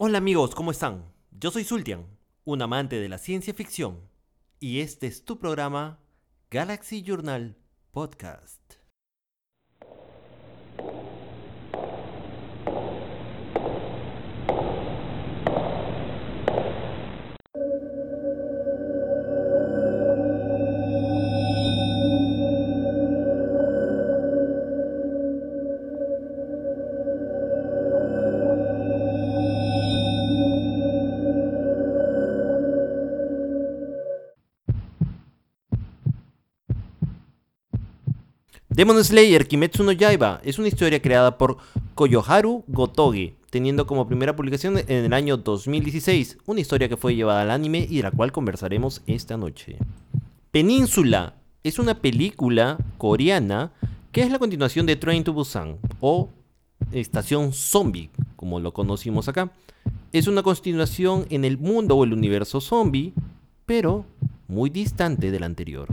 [0.00, 1.12] Hola amigos, ¿cómo están?
[1.32, 2.06] Yo soy Sultian,
[2.44, 3.98] un amante de la ciencia ficción,
[4.60, 5.98] y este es tu programa
[6.52, 7.56] Galaxy Journal
[7.90, 8.67] Podcast.
[38.78, 41.56] Demon Slayer Kimetsu no Yaiba es una historia creada por
[41.96, 47.42] Koyoharu Gotoge, teniendo como primera publicación en el año 2016, una historia que fue llevada
[47.42, 49.78] al anime y de la cual conversaremos esta noche.
[50.52, 53.72] Península es una película coreana
[54.12, 56.28] que es la continuación de Train to Busan o
[56.92, 59.50] Estación Zombie, como lo conocimos acá.
[60.12, 63.12] Es una continuación en el mundo o el universo zombie,
[63.66, 64.04] pero
[64.46, 65.88] muy distante del anterior.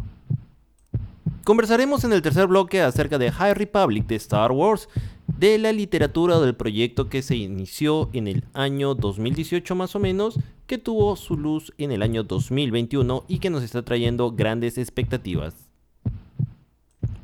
[1.46, 4.90] Conversaremos en el tercer bloque acerca de High Republic de Star Wars,
[5.28, 10.40] de la literatura del proyecto que se inició en el año 2018 más o menos,
[10.66, 15.54] que tuvo su luz en el año 2021 y que nos está trayendo grandes expectativas.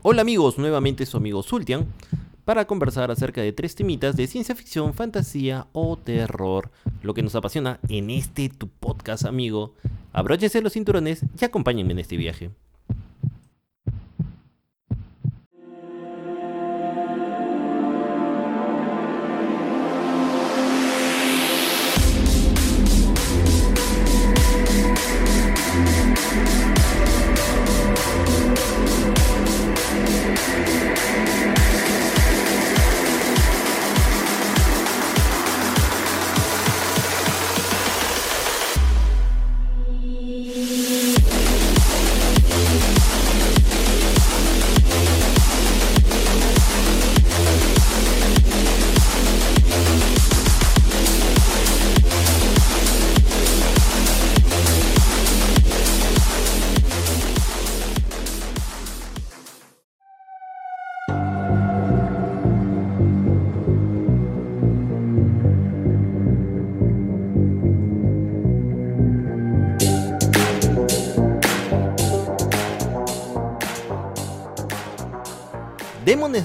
[0.04, 1.88] Hola amigos, nuevamente su amigo Sultian,
[2.46, 6.70] para conversar acerca de tres temitas de ciencia ficción, fantasía o terror,
[7.02, 9.74] lo que nos apasiona en este tu podcast amigo.
[10.14, 12.52] Abróchense los cinturones y acompáñenme en este viaje.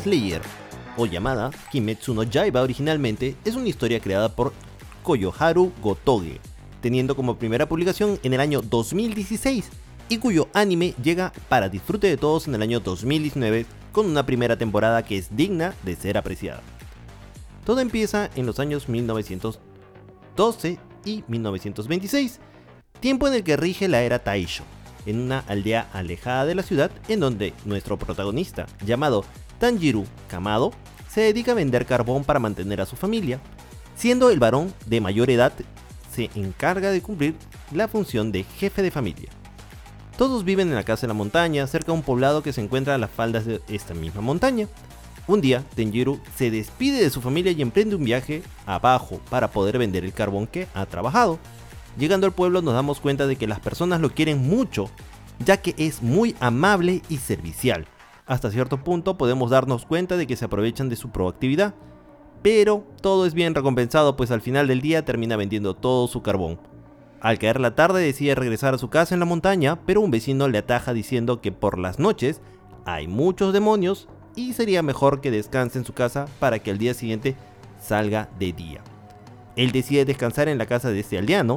[0.06, 0.40] Slayer,
[0.96, 2.22] o llamada Kimetsu no
[2.62, 4.52] originalmente, es una historia creada por
[5.02, 6.38] Koyoharu Gotoge,
[6.80, 9.68] teniendo como primera publicación en el año 2016
[10.08, 14.56] y cuyo anime llega para disfrute de todos en el año 2019 con una primera
[14.56, 16.62] temporada que es digna de ser apreciada.
[17.64, 22.38] Todo empieza en los años 1912 y 1926,
[23.00, 24.62] tiempo en el que rige la era Taisho,
[25.04, 29.24] en una aldea alejada de la ciudad en donde nuestro protagonista, llamado
[29.58, 30.72] Tanjiro Kamado
[31.08, 33.40] se dedica a vender carbón para mantener a su familia.
[33.96, 35.52] Siendo el varón de mayor edad,
[36.12, 37.34] se encarga de cumplir
[37.72, 39.30] la función de jefe de familia.
[40.18, 42.94] Todos viven en la casa de la montaña, cerca de un poblado que se encuentra
[42.94, 44.68] a las faldas de esta misma montaña.
[45.26, 49.78] Un día, Tenjiro se despide de su familia y emprende un viaje abajo para poder
[49.78, 51.38] vender el carbón que ha trabajado.
[51.98, 54.90] Llegando al pueblo nos damos cuenta de que las personas lo quieren mucho,
[55.38, 57.86] ya que es muy amable y servicial
[58.26, 61.74] hasta cierto punto podemos darnos cuenta de que se aprovechan de su proactividad.
[62.42, 66.58] Pero todo es bien recompensado pues al final del día termina vendiendo todo su carbón.
[67.20, 70.48] Al caer la tarde decide regresar a su casa en la montaña, pero un vecino
[70.48, 72.40] le ataja diciendo que por las noches
[72.84, 76.94] hay muchos demonios y sería mejor que descanse en su casa para que al día
[76.94, 77.36] siguiente
[77.80, 78.82] salga de día.
[79.56, 81.56] Él decide descansar en la casa de este aldeano.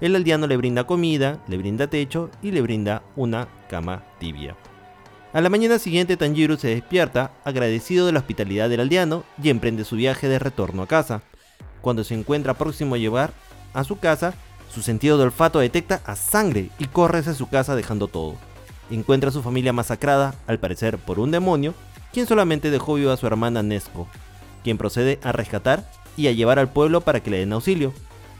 [0.00, 4.56] El aldeano le brinda comida, le brinda techo y le brinda una cama tibia.
[5.34, 9.84] A la mañana siguiente Tanjiro se despierta agradecido de la hospitalidad del aldeano y emprende
[9.84, 11.22] su viaje de retorno a casa.
[11.80, 13.32] Cuando se encuentra próximo a llevar
[13.72, 14.34] a su casa,
[14.72, 18.36] su sentido de olfato detecta a sangre y corre hacia su casa dejando todo.
[18.92, 21.74] Encuentra a su familia masacrada, al parecer por un demonio,
[22.12, 24.06] quien solamente dejó viva a su hermana Nesco,
[24.62, 27.92] quien procede a rescatar y a llevar al pueblo para que le den auxilio.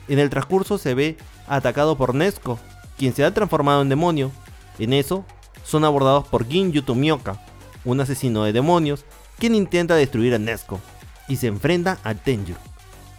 [0.06, 1.16] En el transcurso se ve
[1.48, 2.60] atacado por Nesco,
[2.96, 4.30] quien se ha transformado en demonio.
[4.78, 5.24] En eso,
[5.64, 7.40] son abordados por Gin Yutomioka,
[7.84, 9.04] un asesino de demonios,
[9.38, 10.80] quien intenta destruir a Nesco
[11.28, 12.58] y se enfrenta a Tenjiro.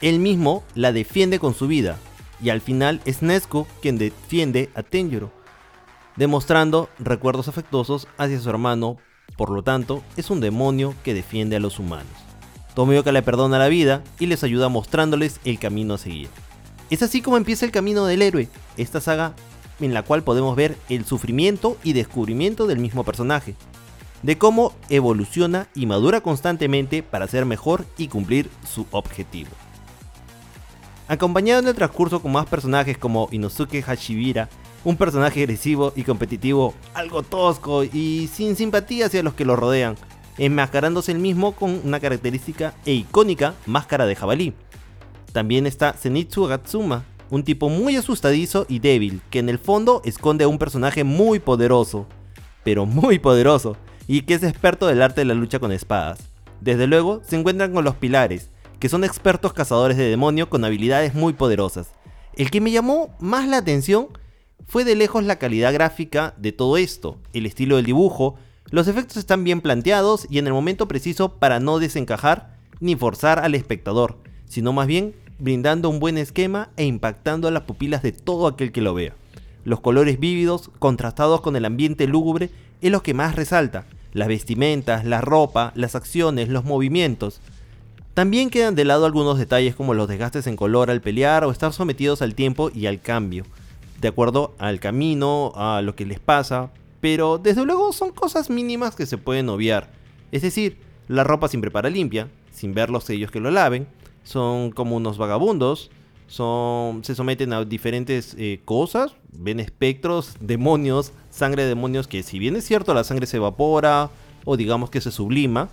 [0.02, 1.98] Él mismo la defiende con su vida
[2.42, 5.32] y al final es Nesco quien defiende a Tenjiro,
[6.16, 8.98] demostrando recuerdos afectuosos hacia su hermano,
[9.38, 12.08] por lo tanto es un demonio que defiende a los humanos.
[12.74, 16.30] Tomioka le perdona la vida y les ayuda mostrándoles el camino a seguir.
[16.90, 19.34] Es así como empieza el camino del héroe, esta saga
[19.80, 23.56] en la cual podemos ver el sufrimiento y descubrimiento del mismo personaje,
[24.24, 29.52] de cómo evoluciona y madura constantemente para ser mejor y cumplir su objetivo.
[31.08, 34.50] Acompañado en el transcurso con más personajes como Inosuke Hashibira,
[34.84, 39.96] un personaje agresivo y competitivo, algo tosco y sin simpatía hacia los que lo rodean,
[40.38, 44.54] enmascarándose el mismo con una característica e icónica máscara de jabalí.
[45.32, 50.44] También está Zenitsu Gatsuma, un tipo muy asustadizo y débil, que en el fondo esconde
[50.44, 52.08] a un personaje muy poderoso,
[52.64, 53.78] pero muy poderoso,
[54.08, 56.20] y que es experto del arte de la lucha con espadas.
[56.62, 58.50] Desde luego, se encuentran con los pilares,
[58.80, 61.90] que son expertos cazadores de demonio con habilidades muy poderosas.
[62.36, 64.10] El que me llamó más la atención
[64.68, 68.36] fue de lejos la calidad gráfica de todo esto, el estilo del dibujo,
[68.72, 73.40] los efectos están bien planteados y en el momento preciso para no desencajar ni forzar
[73.40, 78.12] al espectador, sino más bien brindando un buen esquema e impactando a las pupilas de
[78.12, 79.14] todo aquel que lo vea.
[79.64, 82.50] Los colores vívidos, contrastados con el ambiente lúgubre,
[82.82, 83.86] es lo que más resalta.
[84.14, 87.42] Las vestimentas, la ropa, las acciones, los movimientos.
[88.14, 91.74] También quedan de lado algunos detalles como los desgastes en color al pelear o estar
[91.74, 93.44] sometidos al tiempo y al cambio,
[94.00, 96.72] de acuerdo al camino, a lo que les pasa,
[97.02, 99.92] pero desde luego son cosas mínimas que se pueden obviar.
[100.32, 100.78] Es decir,
[101.10, 103.88] la ropa siempre para limpia, sin ver los sellos que lo laven,
[104.26, 105.90] son como unos vagabundos,
[106.28, 112.40] son, se someten a diferentes eh, cosas, ven espectros, demonios, sangre de demonios, que si
[112.40, 114.10] bien es cierto la sangre se evapora
[114.44, 115.70] o digamos que se sublima,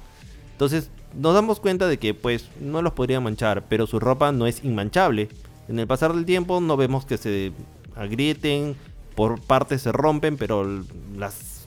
[0.53, 4.47] entonces nos damos cuenta de que pues no los podría manchar, pero su ropa no
[4.47, 5.29] es inmanchable.
[5.69, 7.53] En el pasar del tiempo no vemos que se
[7.97, 8.77] agrieten,
[9.15, 10.85] por partes se rompen, pero
[11.17, 11.67] las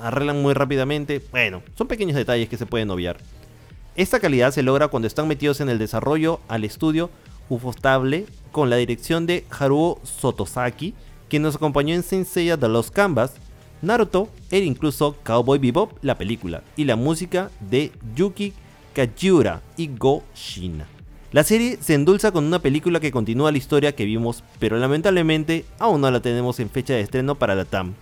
[0.00, 1.22] arreglan muy rápidamente.
[1.30, 3.18] Bueno, son pequeños detalles que se pueden obviar.
[3.96, 7.10] Esta calidad se logra cuando están metidos en el desarrollo al estudio
[7.48, 10.94] Ufotable con la dirección de Haruo Sotosaki,
[11.28, 13.34] quien nos acompañó en Senseiya de los Canvas,
[13.82, 18.52] Naruto e incluso Cowboy Bebop, la película, y la música de Yuki
[18.94, 20.86] Kajiura y Go Shina.
[21.30, 25.66] La serie se endulza con una película que continúa la historia que vimos, pero lamentablemente
[25.78, 27.94] aún no la tenemos en fecha de estreno para la TAM.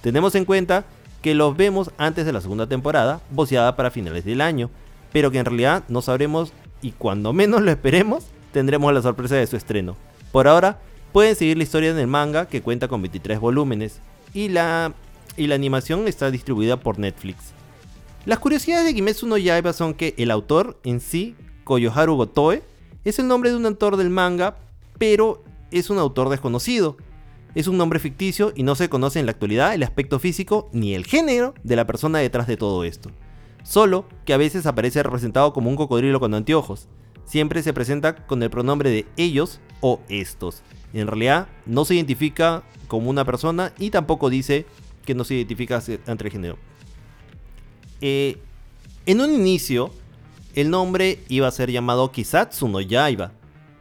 [0.00, 0.86] Tenemos en cuenta
[1.20, 4.70] que los vemos antes de la segunda temporada, boceada para finales del año,
[5.16, 6.52] pero que en realidad no sabremos
[6.82, 9.96] y cuando menos lo esperemos tendremos la sorpresa de su estreno.
[10.30, 10.78] Por ahora,
[11.10, 14.00] pueden seguir la historia en el manga que cuenta con 23 volúmenes
[14.34, 14.92] y la,
[15.38, 17.54] y la animación está distribuida por Netflix.
[18.26, 21.34] Las curiosidades de Kimetsu no Yaiba son que el autor en sí,
[21.64, 22.62] Koyoharu Gotoe,
[23.06, 24.58] es el nombre de un autor del manga,
[24.98, 26.98] pero es un autor desconocido.
[27.54, 30.94] Es un nombre ficticio y no se conoce en la actualidad el aspecto físico ni
[30.94, 33.10] el género de la persona detrás de todo esto
[33.66, 36.88] solo que a veces aparece representado como un cocodrilo con anteojos.
[37.24, 40.62] Siempre se presenta con el pronombre de ellos o estos.
[40.92, 44.66] En realidad no se identifica como una persona y tampoco dice
[45.04, 46.56] que no se identifica entre género.
[48.00, 48.38] Eh,
[49.06, 49.90] en un inicio,
[50.54, 53.32] el nombre iba a ser llamado Kisatsu no Yaiba,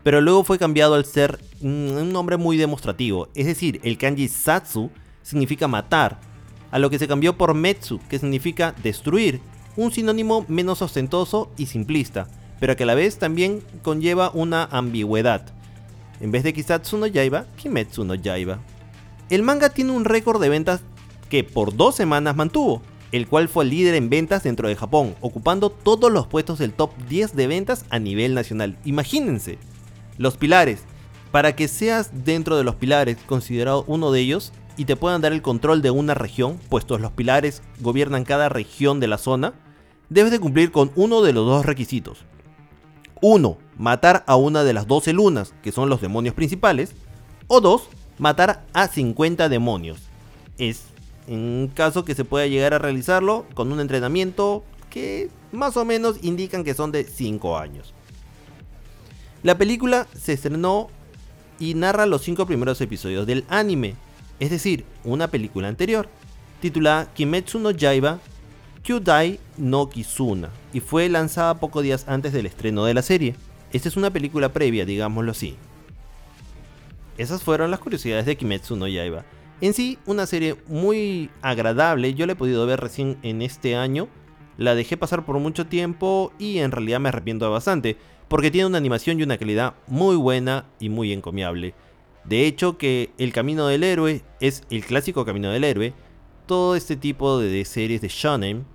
[0.03, 4.91] pero luego fue cambiado al ser un nombre muy demostrativo, es decir, el kanji Satsu
[5.23, 6.19] significa matar,
[6.69, 9.41] a lo que se cambió por Metsu, que significa destruir,
[9.77, 12.27] un sinónimo menos ostentoso y simplista,
[12.59, 15.53] pero que a la vez también conlleva una ambigüedad.
[16.21, 18.59] En vez de Kisatsu no Yaiba, Kimetsu no Yaiba.
[19.29, 20.81] El manga tiene un récord de ventas
[21.29, 25.15] que por dos semanas mantuvo, el cual fue el líder en ventas dentro de Japón,
[25.21, 28.77] ocupando todos los puestos del top 10 de ventas a nivel nacional.
[28.85, 29.57] Imagínense,
[30.17, 30.83] los pilares.
[31.31, 35.33] Para que seas dentro de los pilares considerado uno de ellos y te puedan dar
[35.33, 39.53] el control de una región, puestos los pilares gobiernan cada región de la zona,
[40.09, 42.19] debes de cumplir con uno de los dos requisitos.
[43.21, 46.93] Uno, matar a una de las 12 lunas, que son los demonios principales.
[47.47, 49.99] O dos, matar a 50 demonios.
[50.57, 50.85] Es
[51.27, 56.17] en caso que se pueda llegar a realizarlo con un entrenamiento que más o menos
[56.21, 57.93] indican que son de 5 años.
[59.43, 60.89] La película se estrenó
[61.59, 63.95] y narra los 5 primeros episodios del anime,
[64.39, 66.09] es decir, una película anterior,
[66.61, 68.19] titulada Kimetsu no Yaiba
[68.85, 73.35] Kyudai no Kizuna y fue lanzada pocos días antes del estreno de la serie.
[73.73, 75.55] Esta es una película previa, digámoslo así.
[77.17, 79.25] Esas fueron las curiosidades de Kimetsu no Yaiba.
[79.59, 84.07] En sí, una serie muy agradable, yo la he podido ver recién en este año.
[84.55, 88.77] La dejé pasar por mucho tiempo y en realidad me arrepiento bastante, porque tiene una
[88.77, 91.73] animación y una calidad muy buena y muy encomiable.
[92.23, 95.95] De hecho que el camino del héroe es el clásico camino del héroe.
[96.45, 98.74] Todo este tipo de series de shonen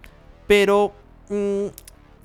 [0.50, 0.92] pero
[1.28, 1.66] mm,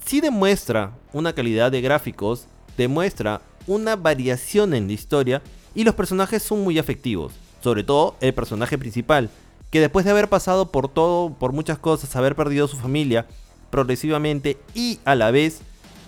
[0.04, 5.44] sí demuestra una calidad de gráficos, demuestra una variación en la historia
[5.76, 9.30] y los personajes son muy afectivos, sobre todo el personaje principal,
[9.70, 13.28] que después de haber pasado por todo, por muchas cosas, haber perdido su familia
[13.70, 15.62] progresivamente y a la vez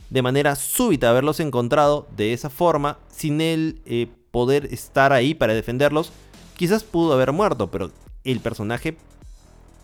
[0.09, 5.53] de manera súbita haberlos encontrado de esa forma, sin él eh, poder estar ahí para
[5.53, 6.11] defenderlos,
[6.55, 7.91] quizás pudo haber muerto, pero
[8.23, 8.97] el personaje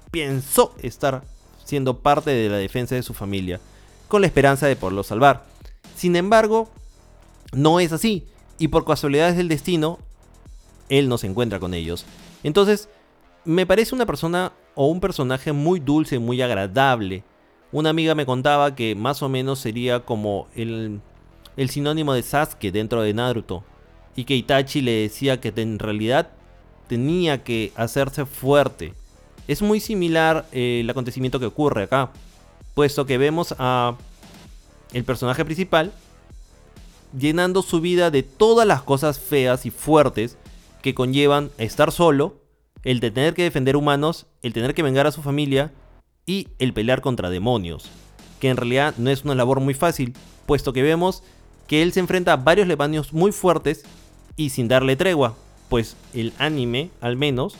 [0.09, 1.31] pensó estar
[1.63, 3.59] siendo parte de la defensa de su familia,
[4.07, 5.45] con la esperanza de poderlo salvar.
[5.95, 6.69] Sin embargo,
[7.53, 8.25] no es así,
[8.57, 9.99] y por casualidades del destino,
[10.89, 12.05] él no se encuentra con ellos.
[12.43, 12.89] Entonces,
[13.45, 17.23] me parece una persona o un personaje muy dulce, muy agradable.
[17.71, 21.01] Una amiga me contaba que más o menos sería como el,
[21.57, 23.63] el sinónimo de Sasuke dentro de Naruto.
[24.15, 26.29] Y que Itachi le decía que en realidad
[26.87, 28.93] tenía que hacerse fuerte.
[29.47, 32.11] Es muy similar eh, el acontecimiento que ocurre acá.
[32.73, 33.95] Puesto que vemos a
[34.93, 35.91] el personaje principal
[37.17, 40.37] llenando su vida de todas las cosas feas y fuertes
[40.81, 42.35] que conllevan estar solo,
[42.83, 45.71] el de tener que defender humanos, el tener que vengar a su familia
[46.25, 47.89] y el pelear contra demonios,
[48.39, 50.13] que en realidad no es una labor muy fácil,
[50.45, 51.23] puesto que vemos
[51.67, 53.83] que él se enfrenta a varios demonios muy fuertes
[54.35, 55.35] y sin darle tregua,
[55.69, 57.55] pues el anime, al menos,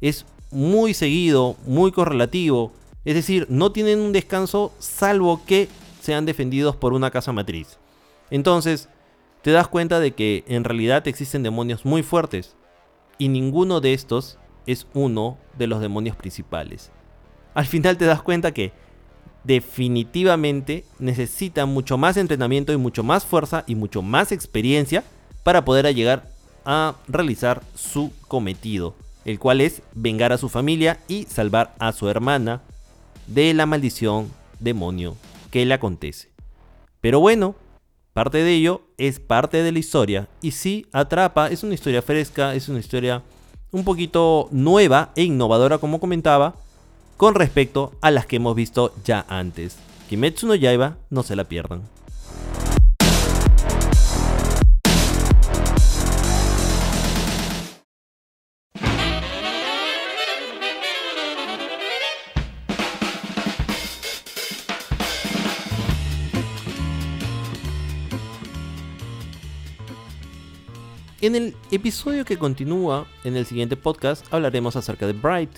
[0.00, 2.72] es muy seguido, muy correlativo,
[3.04, 5.68] es decir, no tienen un descanso salvo que
[6.00, 7.78] sean defendidos por una casa matriz.
[8.30, 8.88] Entonces,
[9.42, 12.56] te das cuenta de que en realidad existen demonios muy fuertes
[13.18, 16.90] y ninguno de estos es uno de los demonios principales.
[17.54, 18.72] Al final te das cuenta que
[19.44, 25.04] definitivamente necesita mucho más entrenamiento y mucho más fuerza y mucho más experiencia
[25.44, 26.28] para poder llegar
[26.64, 32.08] a realizar su cometido, el cual es vengar a su familia y salvar a su
[32.08, 32.62] hermana
[33.26, 34.30] de la maldición
[34.60, 35.16] demonio
[35.50, 36.30] que le acontece.
[37.02, 37.54] Pero bueno,
[38.16, 42.54] Parte de ello es parte de la historia y sí atrapa, es una historia fresca,
[42.54, 43.22] es una historia
[43.72, 46.54] un poquito nueva e innovadora como comentaba,
[47.18, 49.76] con respecto a las que hemos visto ya antes.
[50.08, 51.82] Kimetsu no Yaiba, no se la pierdan.
[71.26, 75.50] En el episodio que continúa, en el siguiente podcast, hablaremos acerca de Bright,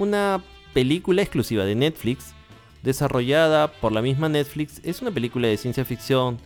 [0.00, 0.42] una
[0.74, 2.34] película exclusiva de Netflix,
[2.82, 4.80] desarrollada por la misma Netflix.
[4.82, 6.40] Es una película de ciencia ficción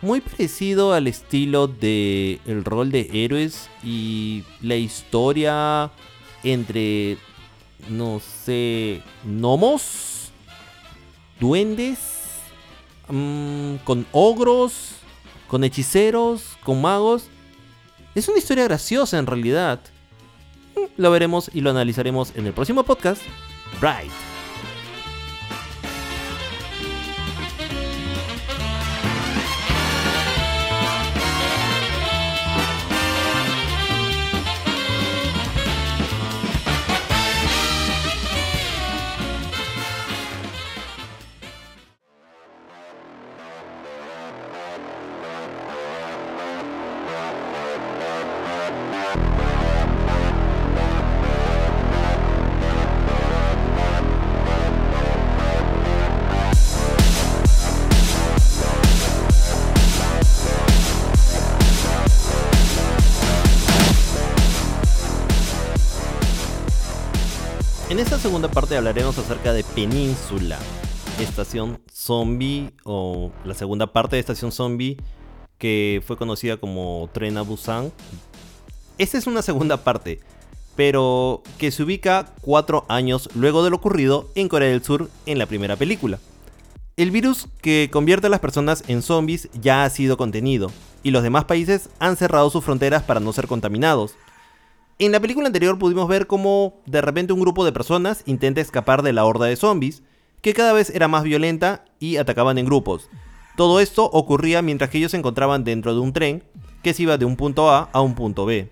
[0.00, 5.92] muy parecido al estilo de el rol de héroes y la historia
[6.42, 7.18] entre,
[7.90, 10.32] no sé, gnomos,
[11.38, 11.98] duendes,
[13.10, 14.92] mm, con ogros,
[15.48, 17.28] con hechiceros, con magos
[18.14, 19.80] es una historia graciosa en realidad.
[20.96, 23.22] Lo veremos y lo analizaremos en el próximo podcast.
[23.80, 24.29] Bright.
[68.30, 70.56] Segunda parte hablaremos acerca de Península,
[71.18, 74.98] Estación Zombie o la segunda parte de Estación Zombie
[75.58, 77.90] que fue conocida como Tren a Busan.
[78.98, 80.20] Esta es una segunda parte,
[80.76, 85.38] pero que se ubica cuatro años luego de lo ocurrido en Corea del Sur en
[85.38, 86.20] la primera película.
[86.96, 90.70] El virus que convierte a las personas en zombies ya ha sido contenido,
[91.02, 94.14] y los demás países han cerrado sus fronteras para no ser contaminados.
[95.00, 99.00] En la película anterior pudimos ver cómo de repente un grupo de personas intenta escapar
[99.00, 100.02] de la horda de zombies,
[100.42, 103.08] que cada vez era más violenta y atacaban en grupos.
[103.56, 106.44] Todo esto ocurría mientras que ellos se encontraban dentro de un tren
[106.82, 108.70] que se iba de un punto A a un punto B.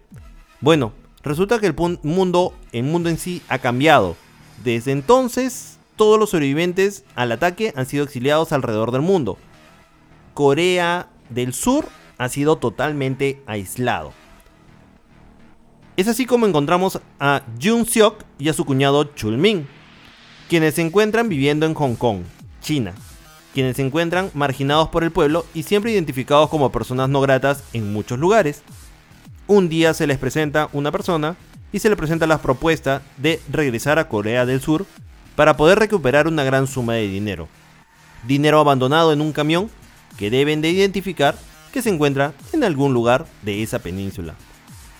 [0.60, 0.92] Bueno,
[1.22, 4.14] resulta que el mundo, el mundo en sí ha cambiado.
[4.62, 9.38] Desde entonces, todos los sobrevivientes al ataque han sido exiliados alrededor del mundo.
[10.34, 11.86] Corea del Sur
[12.18, 14.12] ha sido totalmente aislado.
[15.98, 19.66] Es así como encontramos a Jun Seok y a su cuñado Chul Min,
[20.48, 22.20] quienes se encuentran viviendo en Hong Kong,
[22.60, 22.94] China,
[23.52, 27.92] quienes se encuentran marginados por el pueblo y siempre identificados como personas no gratas en
[27.92, 28.62] muchos lugares.
[29.48, 31.34] Un día se les presenta una persona
[31.72, 34.86] y se le presenta la propuesta de regresar a Corea del Sur
[35.34, 37.48] para poder recuperar una gran suma de dinero.
[38.24, 39.68] Dinero abandonado en un camión
[40.16, 41.36] que deben de identificar
[41.72, 44.36] que se encuentra en algún lugar de esa península.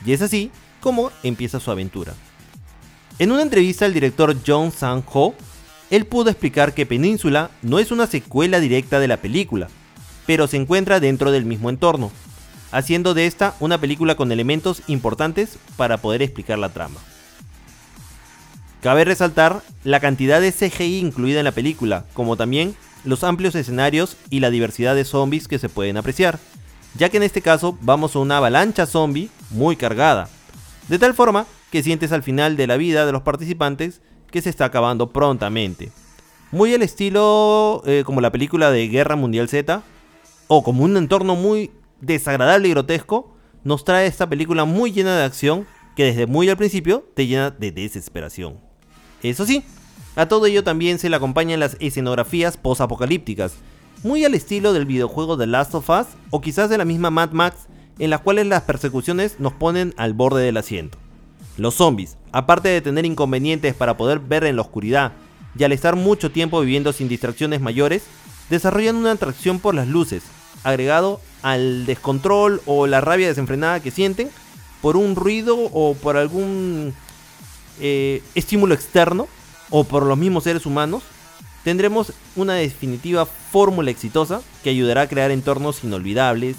[0.05, 2.15] Y es así como empieza su aventura.
[3.19, 5.35] En una entrevista al director John Sang-ho,
[5.91, 9.69] él pudo explicar que Península no es una secuela directa de la película,
[10.27, 12.13] pero se encuentra dentro del mismo entorno,
[12.71, 17.01] haciendo de esta una película con elementos importantes para poder explicar la trama.
[18.83, 24.17] Cabe resaltar la cantidad de CGI incluida en la película, como también los amplios escenarios
[24.31, 26.39] y la diversidad de zombies que se pueden apreciar,
[26.97, 30.29] ya que en este caso vamos a una avalancha zombie muy cargada,
[30.89, 34.51] de tal forma que sientes al final de la vida de los participantes que se
[34.51, 35.91] está acabando prontamente.
[36.51, 39.83] Muy al estilo eh, como la película de Guerra Mundial Z,
[40.47, 45.25] o como un entorno muy desagradable y grotesco, nos trae esta película muy llena de
[45.25, 48.57] acción que desde muy al principio te llena de desesperación.
[49.23, 49.65] Eso sí,
[50.17, 53.55] a todo ello también se le acompañan las escenografías post-apocalípticas,
[54.03, 57.33] muy al estilo del videojuego The Last of Us o quizás de la misma Mad
[57.33, 57.67] Max,
[57.99, 60.99] en las cuales las persecuciones nos ponen al borde del asiento.
[61.57, 65.13] Los zombies, aparte de tener inconvenientes para poder ver en la oscuridad
[65.59, 68.05] y al estar mucho tiempo viviendo sin distracciones mayores,
[68.49, 70.23] desarrollan una atracción por las luces,
[70.63, 74.31] agregado al descontrol o la rabia desenfrenada que sienten
[74.81, 76.95] por un ruido o por algún
[77.81, 79.27] eh, estímulo externo
[79.71, 81.03] o por los mismos seres humanos,
[81.65, 86.57] tendremos una definitiva fórmula exitosa que ayudará a crear entornos inolvidables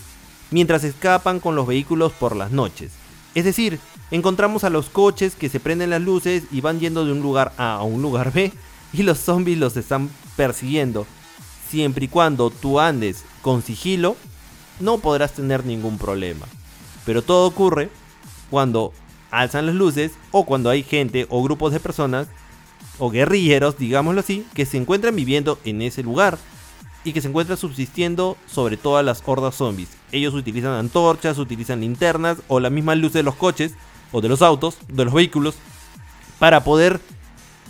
[0.52, 2.92] mientras escapan con los vehículos por las noches.
[3.36, 3.80] Es decir,
[4.12, 7.54] encontramos a los coches que se prenden las luces y van yendo de un lugar
[7.58, 8.52] A a un lugar B
[8.94, 11.06] y los zombies los están persiguiendo.
[11.70, 14.16] Siempre y cuando tú andes con sigilo,
[14.80, 16.48] no podrás tener ningún problema.
[17.06, 17.90] Pero todo ocurre
[18.50, 18.94] cuando
[19.30, 22.28] alzan las luces o cuando hay gente o grupos de personas
[22.98, 26.38] o guerrilleros, digámoslo así, que se encuentran viviendo en ese lugar
[27.04, 29.90] y que se encuentran subsistiendo sobre todas las hordas zombies.
[30.12, 33.74] Ellos utilizan antorchas, utilizan linternas o la misma luz de los coches
[34.12, 35.56] o de los autos, de los vehículos,
[36.40, 37.00] para poder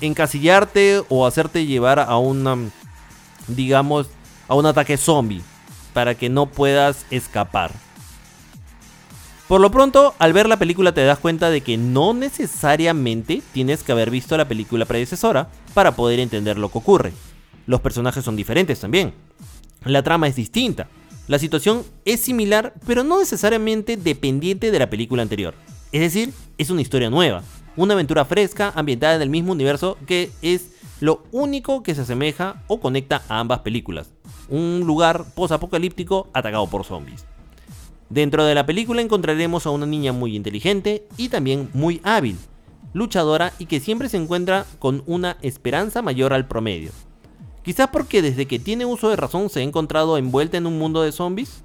[0.02, 2.58] encasillarte o hacerte llevar a una,
[3.48, 4.08] digamos,
[4.48, 5.42] a un ataque zombie,
[5.94, 7.72] para que no puedas escapar.
[9.48, 13.82] Por lo pronto, al ver la película te das cuenta de que no necesariamente tienes
[13.82, 17.14] que haber visto la película predecesora para poder entender lo que ocurre.
[17.70, 19.14] Los personajes son diferentes también.
[19.86, 20.90] La trama es distinta.
[21.28, 25.54] La situación es similar, pero no necesariamente dependiente de la película anterior.
[25.92, 27.44] Es decir, es una historia nueva,
[27.76, 32.64] una aventura fresca ambientada en el mismo universo que es lo único que se asemeja
[32.66, 34.10] o conecta a ambas películas.
[34.50, 37.28] Un lugar post-apocalíptico atacado por zombies.
[38.10, 42.40] Dentro de la película encontraremos a una niña muy inteligente y también muy hábil,
[42.94, 46.90] luchadora y que siempre se encuentra con una esperanza mayor al promedio.
[47.70, 51.04] Quizás porque desde que tiene uso de razón se ha encontrado envuelta en un mundo
[51.04, 51.64] de zombies,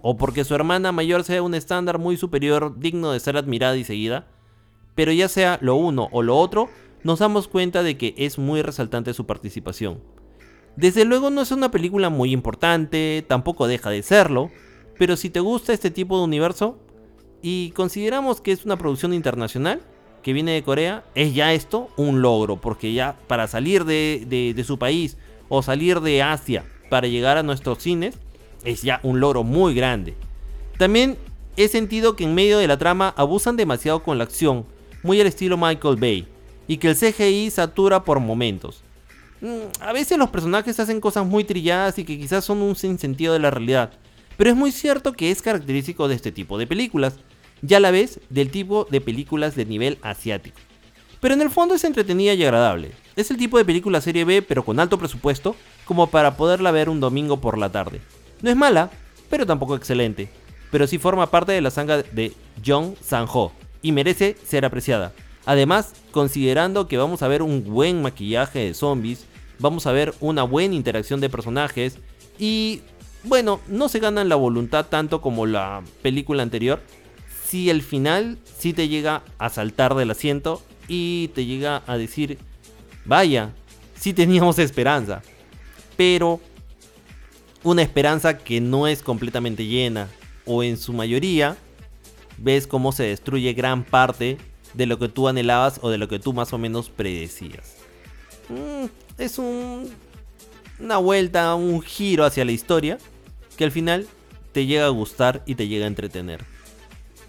[0.00, 3.82] o porque su hermana mayor sea un estándar muy superior digno de ser admirada y
[3.82, 4.28] seguida,
[4.94, 6.68] pero ya sea lo uno o lo otro,
[7.02, 9.98] nos damos cuenta de que es muy resaltante su participación.
[10.76, 14.52] Desde luego no es una película muy importante, tampoco deja de serlo,
[15.00, 16.78] pero si te gusta este tipo de universo
[17.42, 19.80] y consideramos que es una producción internacional
[20.22, 24.64] que viene de Corea, es ya esto un logro, porque ya para salir de, de
[24.64, 28.18] su país o salir de Asia para llegar a nuestros cines,
[28.64, 30.14] es ya un logro muy grande.
[30.78, 31.16] También
[31.56, 34.66] he sentido que en medio de la trama abusan demasiado con la acción,
[35.02, 36.26] muy al estilo Michael Bay,
[36.66, 38.82] y que el CGI satura por momentos.
[39.40, 43.32] Mm, a veces los personajes hacen cosas muy trilladas y que quizás son un sinsentido
[43.34, 43.92] de la realidad,
[44.36, 47.16] pero es muy cierto que es característico de este tipo de películas,
[47.62, 50.58] ya a la vez del tipo de películas de nivel asiático.
[51.20, 52.92] Pero en el fondo es entretenida y agradable.
[53.16, 56.88] Es el tipo de película serie B pero con alto presupuesto como para poderla ver
[56.88, 58.00] un domingo por la tarde.
[58.42, 58.90] No es mala,
[59.30, 60.28] pero tampoco excelente.
[60.70, 62.32] Pero sí forma parte de la saga de
[62.64, 65.12] Jong Sang-ho y merece ser apreciada.
[65.46, 69.26] Además, considerando que vamos a ver un buen maquillaje de zombies,
[69.58, 71.98] vamos a ver una buena interacción de personajes
[72.38, 72.82] y
[73.22, 76.80] bueno, no se ganan la voluntad tanto como la película anterior.
[77.46, 82.38] Si el final sí te llega a saltar del asiento y te llega a decir,
[83.04, 83.52] vaya,
[83.96, 85.22] sí teníamos esperanza.
[85.96, 86.40] Pero
[87.62, 90.08] una esperanza que no es completamente llena
[90.44, 91.56] o en su mayoría
[92.36, 94.38] ves cómo se destruye gran parte
[94.74, 97.76] de lo que tú anhelabas o de lo que tú más o menos predecías.
[98.48, 98.86] Mm,
[99.18, 99.92] es un
[100.78, 102.98] una vuelta, un giro hacia la historia
[103.56, 104.06] que al final
[104.52, 106.44] te llega a gustar y te llega a entretener.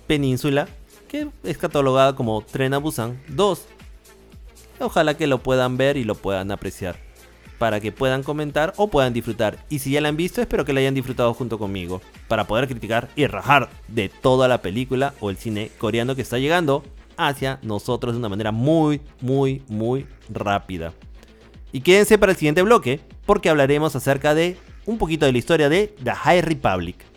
[0.07, 0.67] Península,
[1.07, 3.65] que es catalogada como Tren a Busan 2.
[4.79, 6.97] Ojalá que lo puedan ver y lo puedan apreciar.
[7.57, 9.57] Para que puedan comentar o puedan disfrutar.
[9.69, 12.01] Y si ya la han visto, espero que la hayan disfrutado junto conmigo.
[12.27, 16.37] Para poder criticar y rajar de toda la película o el cine coreano que está
[16.37, 16.83] llegando
[17.17, 20.93] hacia nosotros de una manera muy, muy, muy rápida.
[21.71, 25.69] Y quédense para el siguiente bloque, porque hablaremos acerca de un poquito de la historia
[25.69, 27.14] de The High Republic.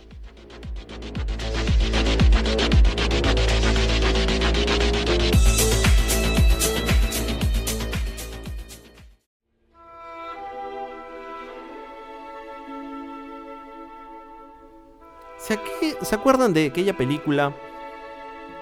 [16.08, 17.54] ¿Se acuerdan de aquella película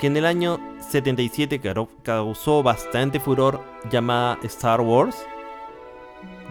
[0.00, 0.58] que en el año
[0.90, 1.60] 77
[2.02, 5.14] causó bastante furor llamada Star Wars?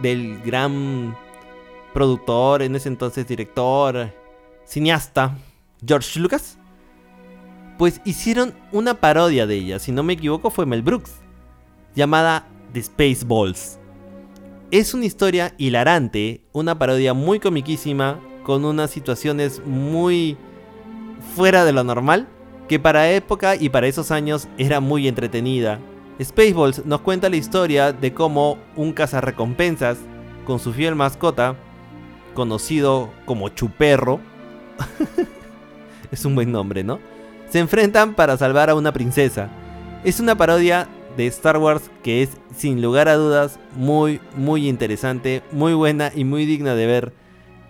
[0.00, 1.14] Del gran
[1.92, 4.10] productor, en ese entonces director,
[4.64, 5.36] cineasta,
[5.86, 6.56] George Lucas.
[7.76, 11.12] Pues hicieron una parodia de ella, si no me equivoco fue Mel Brooks,
[11.94, 13.78] llamada The Spaceballs.
[14.70, 20.38] Es una historia hilarante, una parodia muy comiquísima, con unas situaciones muy
[21.34, 22.28] fuera de lo normal,
[22.68, 25.78] que para época y para esos años era muy entretenida.
[26.22, 29.98] Spaceballs nos cuenta la historia de cómo un cazarrecompensas,
[30.44, 31.56] con su fiel mascota,
[32.34, 34.20] conocido como Chuperro,
[36.10, 37.00] es un buen nombre, ¿no?
[37.48, 39.48] Se enfrentan para salvar a una princesa.
[40.04, 45.42] Es una parodia de Star Wars que es sin lugar a dudas muy muy interesante,
[45.52, 47.12] muy buena y muy digna de ver.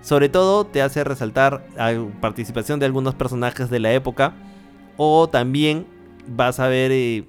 [0.06, 4.34] Sobre todo te hace resaltar la participación de algunos personajes de la época
[4.96, 5.84] o también
[6.28, 7.24] vas a ver eh,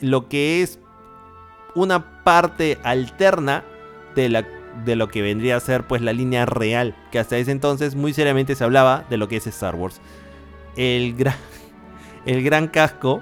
[0.00, 0.78] lo que es
[1.74, 3.64] una parte alterna
[4.14, 4.46] de, la,
[4.82, 8.14] de lo que vendría a ser pues la línea real, que hasta ese entonces muy
[8.14, 10.00] seriamente se hablaba de lo que es Star Wars.
[10.74, 11.36] El gran,
[12.24, 13.20] el gran casco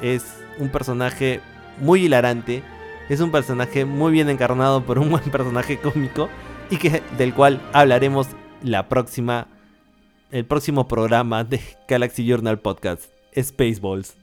[0.00, 0.24] es
[0.60, 1.40] un personaje
[1.80, 2.62] muy hilarante,
[3.08, 6.28] es un personaje muy bien encarnado por un buen personaje cómico
[6.70, 8.28] y que del cual hablaremos
[8.62, 9.48] la próxima
[10.30, 13.04] el próximo programa de Galaxy Journal Podcast,
[13.34, 14.16] Spaceballs.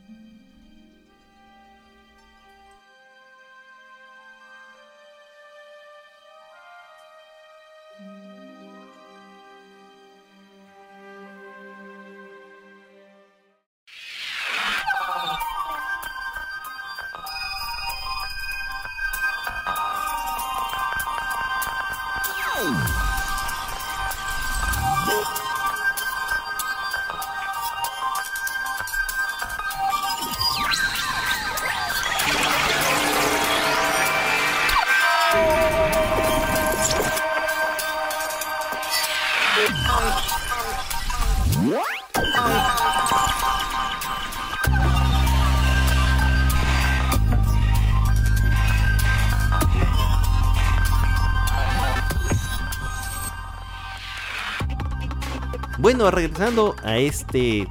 [56.15, 57.67] Regresando a este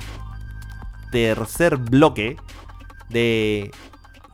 [1.11, 2.37] tercer bloque
[3.09, 3.71] de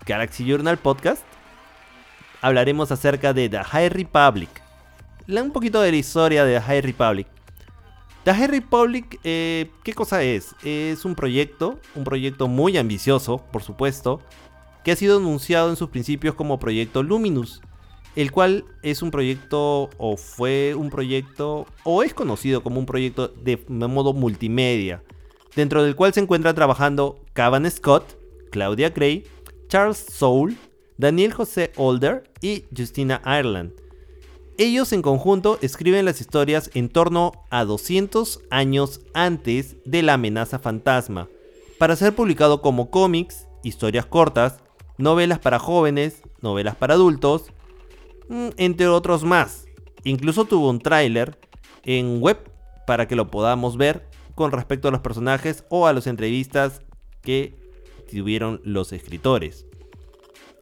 [0.04, 1.22] Galaxy Journal Podcast,
[2.40, 4.50] hablaremos acerca de The High Republic.
[5.28, 7.28] Un poquito de la historia de The High Republic.
[8.24, 10.56] The High Republic, eh, ¿qué cosa es?
[10.64, 14.20] Es un proyecto, un proyecto muy ambicioso, por supuesto,
[14.82, 17.62] que ha sido anunciado en sus principios como proyecto Luminous
[18.16, 23.28] el cual es un proyecto o fue un proyecto o es conocido como un proyecto
[23.28, 25.02] de modo multimedia,
[25.54, 28.18] dentro del cual se encuentra trabajando Cavan Scott,
[28.50, 29.24] Claudia Gray,
[29.68, 30.56] Charles Soule,
[30.98, 33.72] Daniel José Older y Justina Ireland.
[34.58, 40.58] Ellos en conjunto escriben las historias en torno a 200 años antes de la amenaza
[40.58, 41.28] fantasma,
[41.78, 44.58] para ser publicado como cómics, historias cortas,
[44.98, 47.44] novelas para jóvenes, novelas para adultos,
[48.56, 49.66] entre otros más.
[50.04, 51.38] Incluso tuvo un tráiler
[51.84, 52.38] en web
[52.86, 56.82] para que lo podamos ver con respecto a los personajes o a las entrevistas
[57.22, 57.54] que
[58.10, 59.66] tuvieron los escritores.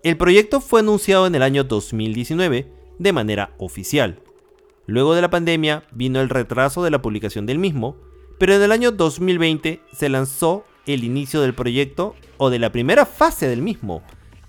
[0.02, 4.20] El proyecto fue anunciado en el año 2019 de manera oficial.
[4.86, 7.96] Luego de la pandemia vino el retraso de la publicación del mismo,
[8.38, 13.04] pero en el año 2020 se lanzó el inicio del proyecto o de la primera
[13.04, 14.02] fase del mismo,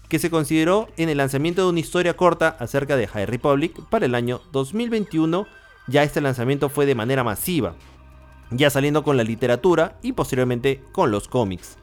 [0.09, 4.07] que se consideró en el lanzamiento de una historia corta acerca de High Republic para
[4.07, 5.47] el año 2021.
[5.87, 7.75] Ya este lanzamiento fue de manera masiva,
[8.49, 11.77] ya saliendo con la literatura y posteriormente con los cómics.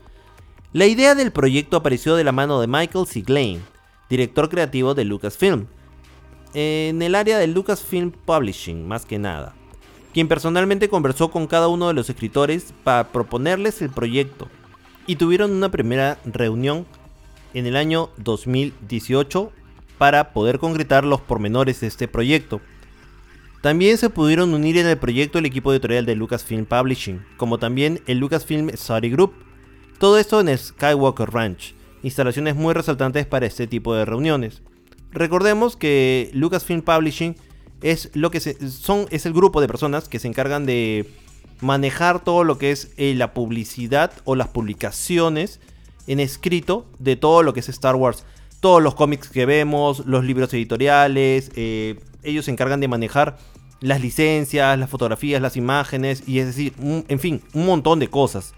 [0.72, 3.62] La idea del proyecto apareció de la mano de Michael Siglain,
[4.10, 5.66] director creativo de Lucasfilm.
[6.54, 9.54] en el área de Lucasfilm Publishing, más que nada,
[10.12, 14.48] quien personalmente conversó con cada uno de los escritores para proponerles el proyecto
[15.06, 16.86] y tuvieron una primera reunión
[17.56, 19.50] en el año 2018
[19.96, 22.60] para poder concretar los pormenores de este proyecto.
[23.62, 28.02] También se pudieron unir en el proyecto el equipo editorial de Lucasfilm Publishing, como también
[28.06, 29.32] el Lucasfilm Study Group.
[29.98, 34.60] Todo esto en Skywalker Ranch, instalaciones muy resaltantes para este tipo de reuniones.
[35.10, 37.36] Recordemos que Lucasfilm Publishing
[37.80, 41.10] es, lo que son, es el grupo de personas que se encargan de
[41.62, 45.58] manejar todo lo que es eh, la publicidad o las publicaciones
[46.06, 48.24] en escrito de todo lo que es Star Wars.
[48.60, 53.38] Todos los cómics que vemos, los libros editoriales, eh, ellos se encargan de manejar
[53.80, 58.54] las licencias, las fotografías, las imágenes, y es decir, en fin, un montón de cosas.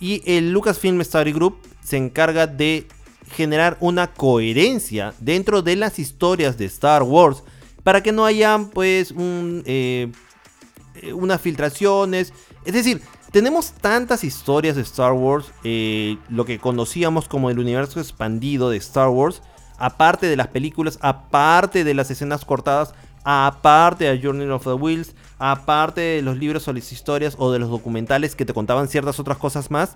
[0.00, 2.86] Y el Lucasfilm Story Group se encarga de
[3.32, 7.42] generar una coherencia dentro de las historias de Star Wars
[7.82, 10.10] para que no haya pues eh,
[10.96, 12.32] eh, unas filtraciones.
[12.64, 13.00] Es decir,
[13.32, 18.76] tenemos tantas historias de Star Wars, eh, lo que conocíamos como el universo expandido de
[18.76, 19.42] Star Wars,
[19.78, 25.14] aparte de las películas, aparte de las escenas cortadas, aparte de Journey of the Wheels,
[25.38, 29.18] aparte de los libros o las historias o de los documentales que te contaban ciertas
[29.18, 29.94] otras cosas más.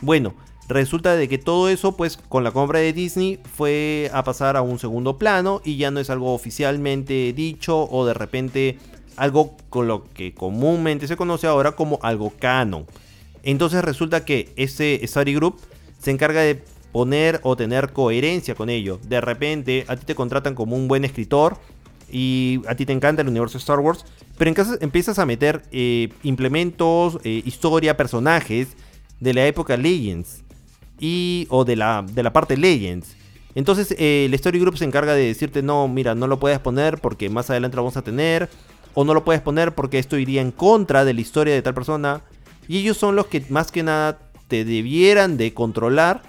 [0.00, 0.32] Bueno,
[0.66, 4.62] resulta de que todo eso pues con la compra de Disney fue a pasar a
[4.62, 8.78] un segundo plano y ya no es algo oficialmente dicho o de repente
[9.16, 12.86] algo con lo que comúnmente se conoce ahora como algo canon.
[13.42, 15.60] Entonces resulta que ese Study Group
[15.98, 19.00] se encarga de poner o tener coherencia con ello.
[19.08, 21.56] De repente a ti te contratan como un buen escritor
[22.10, 24.04] y a ti te encanta el universo de Star Wars,
[24.36, 28.68] pero en caso empiezas a meter eh, implementos, eh, historia, personajes
[29.18, 30.42] de la época Legends
[31.00, 33.16] y o de la, de la parte Legends.
[33.54, 37.00] Entonces eh, el Story Group se encarga de decirte, no, mira, no lo puedes poner
[37.00, 38.50] porque más adelante lo vamos a tener,
[38.94, 41.74] o no lo puedes poner porque esto iría en contra de la historia de tal
[41.74, 42.22] persona.
[42.68, 46.22] Y ellos son los que más que nada te debieran de controlar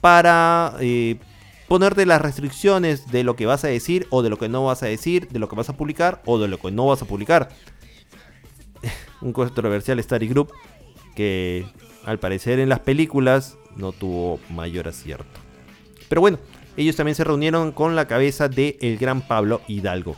[0.00, 0.76] para
[1.68, 4.82] ponerte las restricciones de lo que vas a decir o de lo que no vas
[4.82, 7.04] a decir, de lo que vas a publicar o de lo que no vas a
[7.04, 7.50] publicar.
[9.20, 10.52] Un controversial Study Group
[11.14, 11.64] que
[12.04, 15.38] al parecer en las películas no tuvo mayor acierto.
[16.08, 16.38] Pero bueno,
[16.76, 20.16] ellos también se reunieron con la cabeza de el gran Pablo Hidalgo.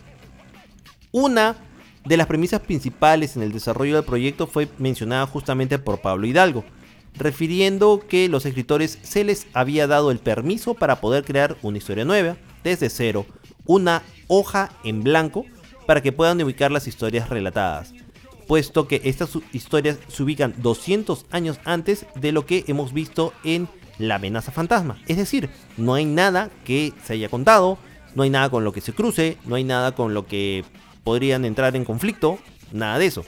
[1.10, 1.56] Una
[2.04, 6.64] de las premisas principales en el desarrollo del proyecto fue mencionada justamente por Pablo Hidalgo,
[7.14, 12.04] refiriendo que los escritores se les había dado el permiso para poder crear una historia
[12.04, 13.26] nueva, desde cero,
[13.66, 15.44] una hoja en blanco,
[15.86, 17.92] para que puedan ubicar las historias relatadas,
[18.46, 23.68] puesto que estas historias se ubican 200 años antes de lo que hemos visto en
[23.98, 24.98] La amenaza fantasma.
[25.06, 27.78] Es decir, no hay nada que se haya contado,
[28.14, 30.64] no hay nada con lo que se cruce, no hay nada con lo que
[31.04, 32.38] podrían entrar en conflicto,
[32.72, 33.24] nada de eso.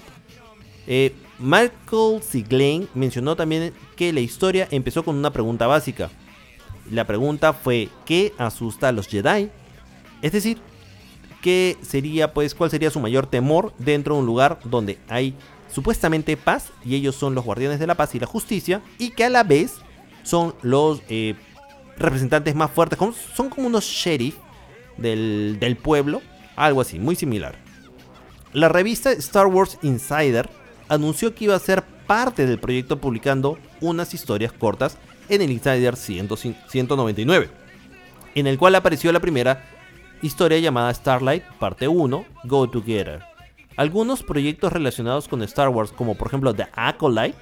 [0.86, 6.10] Eh, Michael Siglain mencionó también que la historia empezó con una pregunta básica.
[6.90, 9.50] La pregunta fue ¿qué asusta a los Jedi?
[10.22, 10.58] Es decir,
[11.42, 15.34] ¿qué sería pues cuál sería su mayor temor dentro de un lugar donde hay
[15.72, 19.24] supuestamente paz y ellos son los guardianes de la paz y la justicia y que
[19.24, 19.76] a la vez
[20.22, 21.34] son los eh,
[21.96, 22.98] representantes más fuertes,
[23.34, 24.36] son como unos sheriff
[24.96, 26.22] del, del pueblo,
[26.54, 27.63] algo así, muy similar.
[28.54, 30.48] La revista Star Wars Insider
[30.88, 34.96] anunció que iba a ser parte del proyecto publicando unas historias cortas
[35.28, 37.50] en el Insider 199,
[38.36, 39.64] en el cual apareció la primera
[40.22, 43.24] historia llamada Starlight, parte 1, Go Together.
[43.76, 47.36] Algunos proyectos relacionados con Star Wars, como por ejemplo The Acolyte,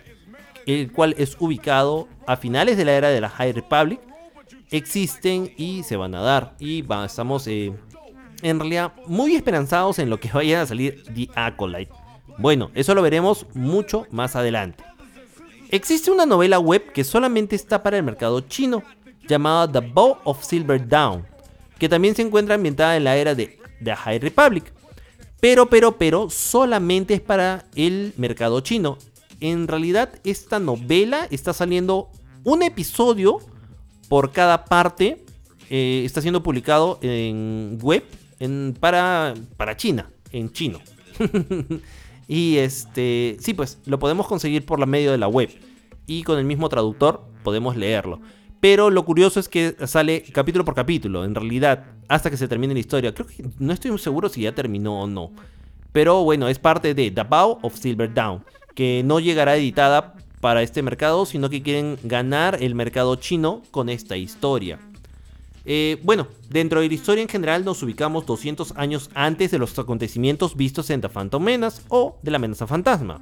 [0.67, 4.01] el cual es ubicado a finales de la era de la High Republic,
[4.71, 6.55] existen y se van a dar.
[6.59, 7.75] Y estamos eh,
[8.43, 11.93] en realidad muy esperanzados en lo que vaya a salir The Acolyte.
[12.39, 14.85] Bueno, eso lo veremos mucho más adelante.
[15.71, 18.83] Existe una novela web que solamente está para el mercado chino,
[19.27, 21.27] llamada The Bow of Silver Dawn,
[21.79, 24.73] que también se encuentra ambientada en la era de The High Republic.
[25.41, 28.99] Pero, pero, pero, solamente es para el mercado chino.
[29.41, 32.11] En realidad, esta novela está saliendo
[32.45, 33.39] un episodio
[34.09, 35.25] por cada parte.
[35.71, 38.05] Eh, está siendo publicado en web
[38.81, 39.35] para,
[39.77, 40.81] China, en chino.
[42.29, 45.51] Y este, sí, pues lo podemos conseguir por la medio de la web.
[46.07, 48.21] Y con el mismo traductor podemos leerlo.
[48.61, 52.75] Pero lo curioso es que sale capítulo por capítulo, en realidad, hasta que se termine
[52.75, 53.13] la historia.
[53.13, 55.33] Creo que no estoy muy seguro si ya terminó o no.
[55.91, 60.63] Pero bueno, es parte de The Bow of Silver Dawn, que no llegará editada para
[60.63, 64.79] este mercado, sino que quieren ganar el mercado chino con esta historia.
[65.65, 69.79] Eh, bueno, dentro de la historia en general nos ubicamos 200 años antes de los
[69.79, 73.21] acontecimientos vistos en The Phantom Menace o de la amenaza fantasma.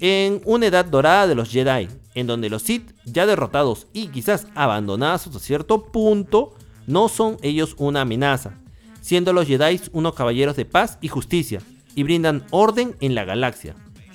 [0.00, 4.46] En una edad dorada de los Jedi, en donde los Sith, ya derrotados y quizás
[4.54, 6.54] abandonados hasta cierto punto,
[6.86, 8.58] no son ellos una amenaza,
[9.00, 11.60] siendo los Jedi unos caballeros de paz y justicia,
[11.96, 13.74] y brindan orden en la galaxia.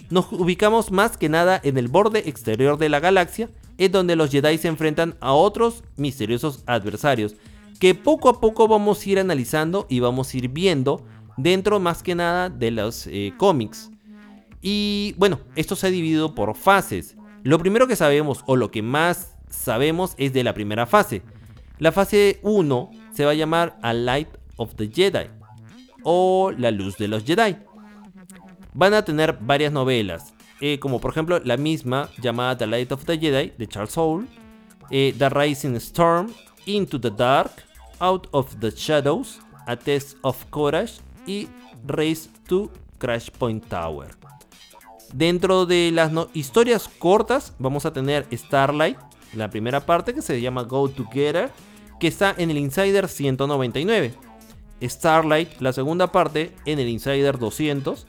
[0.09, 4.31] Nos ubicamos más que nada en el borde exterior de la galaxia, en donde los
[4.31, 7.35] Jedi se enfrentan a otros misteriosos adversarios,
[7.79, 11.05] que poco a poco vamos a ir analizando y vamos a ir viendo
[11.37, 13.91] dentro más que nada de los eh, cómics.
[14.61, 17.17] Y bueno, esto se ha dividido por fases.
[17.43, 21.21] Lo primero que sabemos o lo que más sabemos es de la primera fase.
[21.79, 25.27] La fase 1 se va a llamar A Light of the Jedi
[26.03, 27.57] o La Luz de los Jedi.
[28.73, 33.05] Van a tener varias novelas, eh, como por ejemplo la misma llamada The Light of
[33.05, 34.27] the Jedi de Charles Soule,
[34.89, 36.33] eh, The Rising Storm,
[36.65, 37.51] Into the Dark,
[37.99, 40.93] Out of the Shadows, A Test of Courage
[41.25, 41.47] y
[41.85, 44.15] Race to Crash Point Tower.
[45.13, 48.97] Dentro de las historias cortas vamos a tener Starlight,
[49.33, 51.51] la primera parte que se llama Go Together,
[51.99, 54.13] que está en el Insider 199.
[54.81, 58.05] Starlight, la segunda parte, en el Insider 200.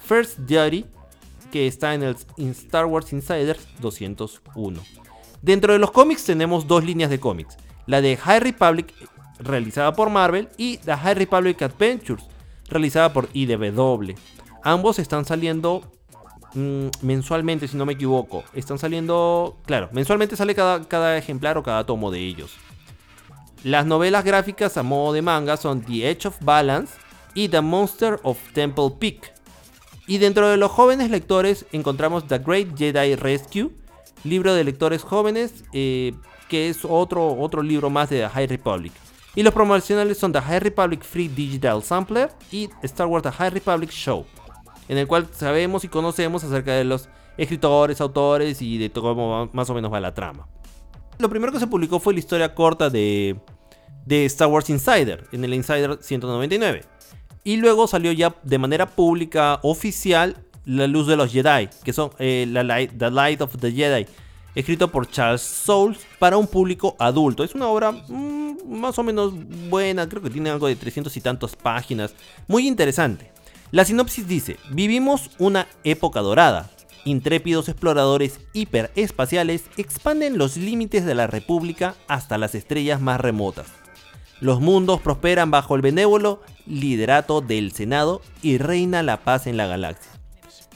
[0.00, 0.86] First Duty,
[1.54, 4.80] que está en el Star Wars Insider 201.
[5.40, 7.56] Dentro de los cómics tenemos dos líneas de cómics.
[7.86, 8.92] La de High Republic,
[9.38, 12.24] realizada por Marvel, y The High Republic Adventures,
[12.68, 14.14] realizada por IDW.
[14.64, 15.82] Ambos están saliendo
[16.54, 18.42] mm, mensualmente, si no me equivoco.
[18.52, 22.56] Están saliendo, claro, mensualmente sale cada, cada ejemplar o cada tomo de ellos.
[23.62, 26.94] Las novelas gráficas a modo de manga son The Edge of Balance
[27.32, 29.33] y The Monster of Temple Peak.
[30.06, 33.70] Y dentro de los jóvenes lectores encontramos The Great Jedi Rescue,
[34.22, 36.12] libro de lectores jóvenes, eh,
[36.48, 38.92] que es otro, otro libro más de The High Republic.
[39.34, 43.50] Y los promocionales son The High Republic Free Digital Sampler y Star Wars The High
[43.50, 44.26] Republic Show,
[44.88, 49.70] en el cual sabemos y conocemos acerca de los escritores, autores y de cómo más
[49.70, 50.46] o menos va la trama.
[51.18, 53.36] Lo primero que se publicó fue la historia corta de,
[54.04, 56.84] de Star Wars Insider, en el Insider 199.
[57.46, 62.10] Y luego salió ya de manera pública, oficial, La Luz de los Jedi, que son
[62.18, 62.48] eh,
[62.98, 64.06] The Light of the Jedi,
[64.54, 67.44] escrito por Charles Soules para un público adulto.
[67.44, 69.34] Es una obra mm, más o menos
[69.68, 72.14] buena, creo que tiene algo de 300 y tantas páginas,
[72.48, 73.30] muy interesante.
[73.70, 76.70] La sinopsis dice, vivimos una época dorada.
[77.04, 83.83] Intrépidos exploradores hiperespaciales expanden los límites de la República hasta las estrellas más remotas.
[84.44, 89.66] Los mundos prosperan bajo el benévolo liderato del Senado y reina la paz en la
[89.66, 90.12] galaxia.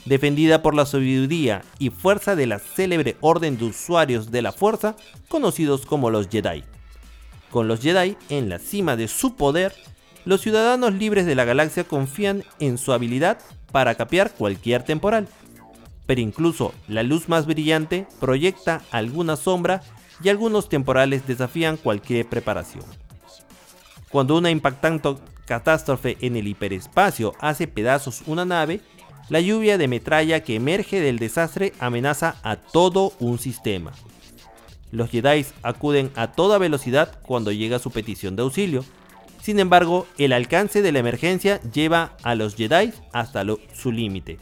[0.05, 4.95] Defendida por la sabiduría y fuerza de la célebre orden de usuarios de la fuerza,
[5.27, 6.63] conocidos como los Jedi.
[7.51, 9.75] Con los Jedi en la cima de su poder,
[10.25, 13.37] los ciudadanos libres de la galaxia confían en su habilidad
[13.71, 15.27] para capear cualquier temporal.
[16.07, 19.83] Pero incluso la luz más brillante proyecta alguna sombra
[20.23, 22.83] y algunos temporales desafían cualquier preparación.
[24.09, 28.81] Cuando una impactante catástrofe en el hiperespacio hace pedazos una nave,
[29.29, 33.91] la lluvia de metralla que emerge del desastre amenaza a todo un sistema.
[34.91, 38.83] Los Jedi acuden a toda velocidad cuando llega su petición de auxilio.
[39.41, 44.39] Sin embargo, el alcance de la emergencia lleva a los Jedi hasta su límite.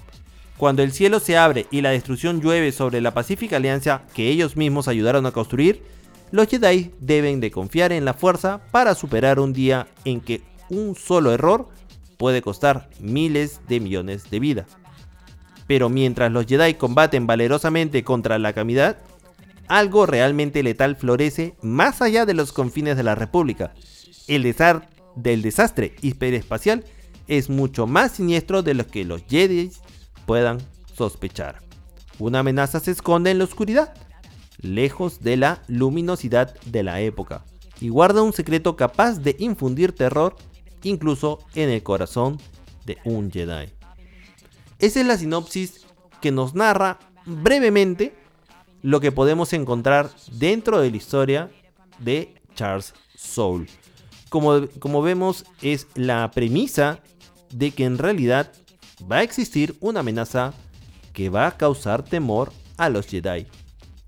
[0.58, 4.56] Cuando el cielo se abre y la destrucción llueve sobre la pacífica alianza que ellos
[4.56, 5.84] mismos ayudaron a construir,
[6.32, 10.96] los Jedi deben de confiar en la fuerza para superar un día en que un
[10.96, 11.70] solo error
[12.18, 14.68] puede costar miles de millones de vidas.
[15.68, 18.98] Pero mientras los Jedi combaten valerosamente contra la calamidad,
[19.68, 23.74] algo realmente letal florece más allá de los confines de la República.
[24.28, 26.86] El desar del desastre hiperespacial
[27.28, 29.72] es mucho más siniestro de lo que los Jedi
[30.26, 30.60] puedan
[30.94, 31.62] sospechar.
[32.20, 33.94] Una amenaza se esconde en la oscuridad
[34.60, 37.46] lejos de la luminosidad de la época,
[37.80, 40.36] y guarda un secreto capaz de infundir terror
[40.84, 42.38] incluso en el corazón
[42.86, 43.70] de un Jedi.
[44.80, 45.86] Esa es la sinopsis
[46.22, 48.16] que nos narra brevemente
[48.82, 51.52] lo que podemos encontrar dentro de la historia
[52.00, 53.68] de Charles Soule.
[54.30, 57.00] Como, como vemos es la premisa
[57.52, 58.52] de que en realidad
[59.10, 60.54] va a existir una amenaza
[61.14, 63.48] que va a causar temor a los Jedi.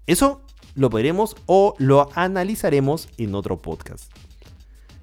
[0.09, 0.41] Eso
[0.73, 4.11] lo veremos o lo analizaremos en otro podcast.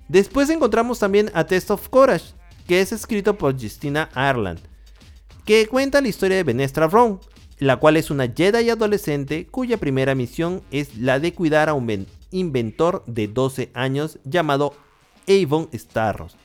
[0.09, 2.35] Después encontramos también A Test of Courage,
[2.67, 4.59] que es escrito por Justina Ireland,
[5.45, 7.21] que cuenta la historia de Benestra Brown,
[7.61, 12.09] la cual es una Jedi adolescente cuya primera misión es la de cuidar a un
[12.33, 14.75] inventor de 12 años llamado
[15.29, 16.37] Avon Starros.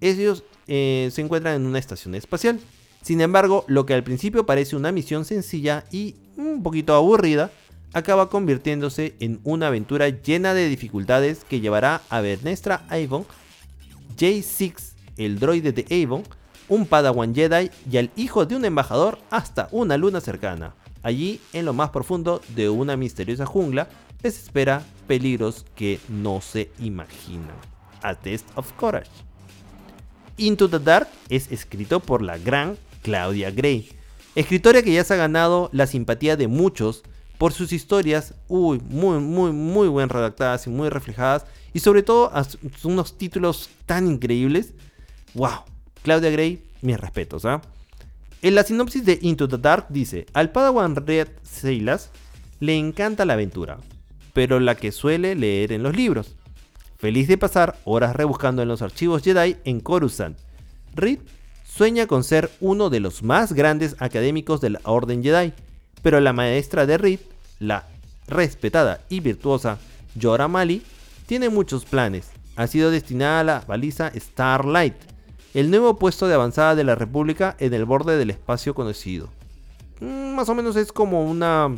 [0.00, 2.60] Ellos eh, se encuentran en una estación espacial.
[3.02, 7.50] Sin embargo, lo que al principio parece una misión sencilla y un poquito aburrida,
[7.96, 13.24] acaba convirtiéndose en una aventura llena de dificultades que llevará a Bernestra Avon,
[14.18, 16.22] J6, el droide de Avon,
[16.68, 20.74] un Padawan Jedi y al hijo de un embajador hasta una luna cercana.
[21.02, 23.88] Allí, en lo más profundo de una misteriosa jungla,
[24.22, 27.56] les espera peligros que no se imaginan.
[28.02, 29.10] A Test of Courage.
[30.36, 33.88] Into the Dark es escrito por la gran Claudia Gray,
[34.34, 37.02] escritora que ya se ha ganado la simpatía de muchos
[37.38, 42.32] por sus historias uy, muy, muy, muy bien redactadas y muy reflejadas, y sobre todo
[42.84, 44.72] unos títulos tan increíbles.
[45.34, 45.64] ¡Wow!
[46.02, 47.60] Claudia Gray, mis respetos, ¿ah?
[48.42, 52.10] En la sinopsis de Into the Dark dice, al Padawan Red Silas
[52.60, 53.78] le encanta la aventura,
[54.32, 56.36] pero la que suele leer en los libros.
[56.96, 60.38] Feliz de pasar horas rebuscando en los archivos Jedi en Coruscant,
[60.94, 61.18] Reed
[61.64, 65.52] sueña con ser uno de los más grandes académicos de la Orden Jedi,
[66.06, 67.18] pero la maestra de Reed,
[67.58, 67.84] la
[68.28, 69.78] respetada y virtuosa
[70.14, 70.84] Yora Mali,
[71.26, 72.30] tiene muchos planes.
[72.54, 74.94] Ha sido destinada a la baliza Starlight,
[75.52, 79.30] el nuevo puesto de avanzada de la República en el borde del espacio conocido.
[79.98, 81.74] Mm, más o menos es como una.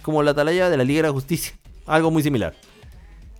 [0.00, 1.52] como la atalaya de la Liga de la Justicia,
[1.86, 2.54] algo muy similar.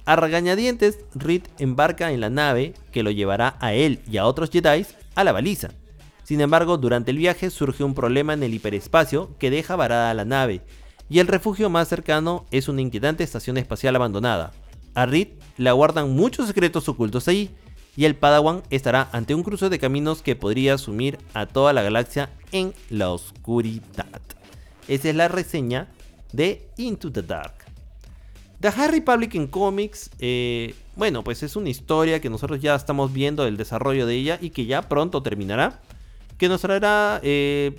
[0.05, 4.51] A regañadientes, Reed embarca en la nave que lo llevará a él y a otros
[4.51, 5.71] Jedi a la baliza.
[6.31, 10.25] Sin embargo, durante el viaje surge un problema en el hiperespacio que deja varada la
[10.25, 10.61] nave,
[11.09, 14.53] y el refugio más cercano es una inquietante estación espacial abandonada.
[14.95, 17.51] A Reed le aguardan muchos secretos ocultos ahí,
[17.97, 21.83] y el Padawan estará ante un cruce de caminos que podría sumir a toda la
[21.83, 24.21] galaxia en la oscuridad.
[24.87, 25.89] Esa es la reseña
[26.33, 27.55] de Into the Dark.
[28.61, 33.13] The High Republic en cómics, eh, bueno, pues es una historia que nosotros ya estamos
[33.13, 35.81] viendo el desarrollo de ella y que ya pronto terminará.
[36.41, 37.77] Que nos traerá eh,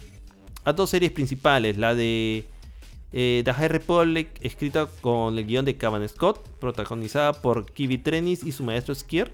[0.66, 2.46] a dos series principales, la de
[3.12, 8.44] eh, The High Republic, escrita con el guion de Cavan Scott, protagonizada por Kiwi Trenis
[8.44, 9.32] y su maestro Skier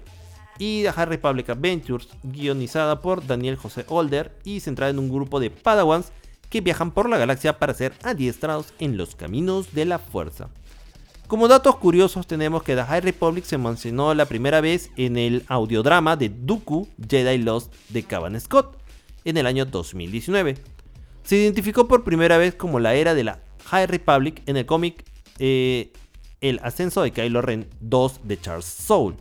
[0.58, 5.40] y The High Republic Adventures, guionizada por Daniel José Older y centrada en un grupo
[5.40, 6.10] de Padawans
[6.48, 10.48] que viajan por la galaxia para ser adiestrados en los caminos de la fuerza.
[11.26, 15.44] Como datos curiosos tenemos que The High Republic se mencionó la primera vez en el
[15.48, 18.77] audiodrama de Dooku Jedi Lost de Cavan Scott
[19.24, 20.56] en el año 2019.
[21.24, 25.04] Se identificó por primera vez como la era de la High Republic en el cómic
[25.38, 25.92] eh,
[26.40, 29.16] El ascenso de Kylo Ren 2 de Charles Soule.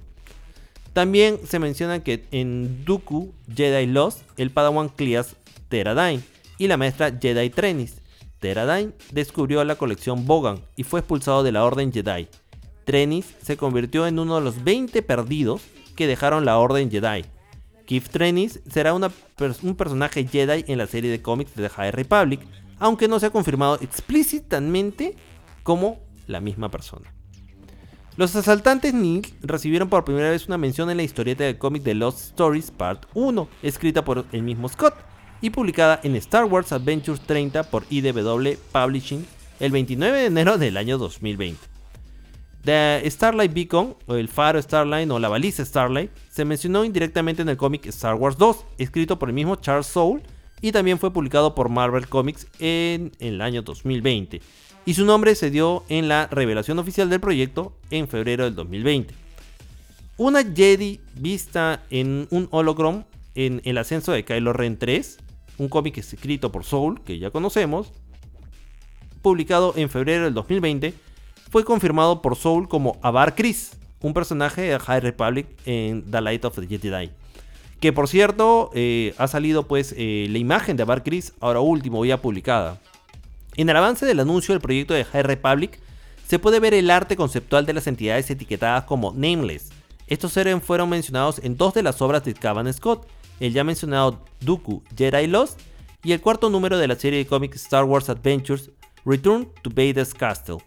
[0.94, 5.36] También se menciona que en Dooku Jedi Lost, el Padawan Cleas
[5.70, 6.24] Teradine
[6.58, 8.02] y la maestra Jedi Trenis.
[8.40, 12.28] Teradine descubrió la colección Bogan y fue expulsado de la Orden Jedi.
[12.86, 15.62] Trenis se convirtió en uno de los 20 perdidos
[15.96, 17.26] que dejaron la Orden Jedi.
[17.88, 22.42] Keith Trenis será un personaje Jedi en la serie de cómics de The High Republic,
[22.80, 25.16] aunque no se ha confirmado explícitamente
[25.64, 27.12] como la misma persona.
[28.18, 31.94] Los asaltantes Nil recibieron por primera vez una mención en la historieta del cómic de
[31.94, 34.96] Lost Stories Part 1, escrita por el mismo Scott
[35.40, 39.26] y publicada en Star Wars Adventures 30 por IDW Publishing
[39.62, 41.77] el 29 de enero del año 2020.
[42.68, 47.48] The Starlight Beacon, o el faro Starlight o la baliza Starlight, se mencionó indirectamente en
[47.48, 50.22] el cómic Star Wars 2, escrito por el mismo Charles Soule,
[50.60, 54.42] y también fue publicado por Marvel Comics en el año 2020
[54.86, 59.14] y su nombre se dio en la revelación oficial del proyecto en febrero del 2020.
[60.18, 63.06] Una Jedi vista en un holocron
[63.36, 65.20] en el ascenso de Kylo Ren 3,
[65.58, 67.94] un cómic escrito por Soul, que ya conocemos,
[69.22, 70.94] publicado en febrero del 2020,
[71.50, 73.72] fue confirmado por Soul como Avar Chris,
[74.02, 77.12] un personaje de High Republic en The Light of the Jedi.
[77.80, 82.04] Que por cierto, eh, ha salido pues eh, la imagen de Avar Chris, ahora último,
[82.06, 82.80] ya publicada.
[83.56, 85.80] En el avance del anuncio del proyecto de High Republic,
[86.28, 89.70] se puede ver el arte conceptual de las entidades etiquetadas como Nameless.
[90.08, 93.08] Estos seres fueron mencionados en dos de las obras de Cavan Scott,
[93.40, 95.60] el ya mencionado Dooku Jedi Lost
[96.04, 98.72] y el cuarto número de la serie de cómics Star Wars Adventures
[99.06, 100.58] Return to Vader's Castle.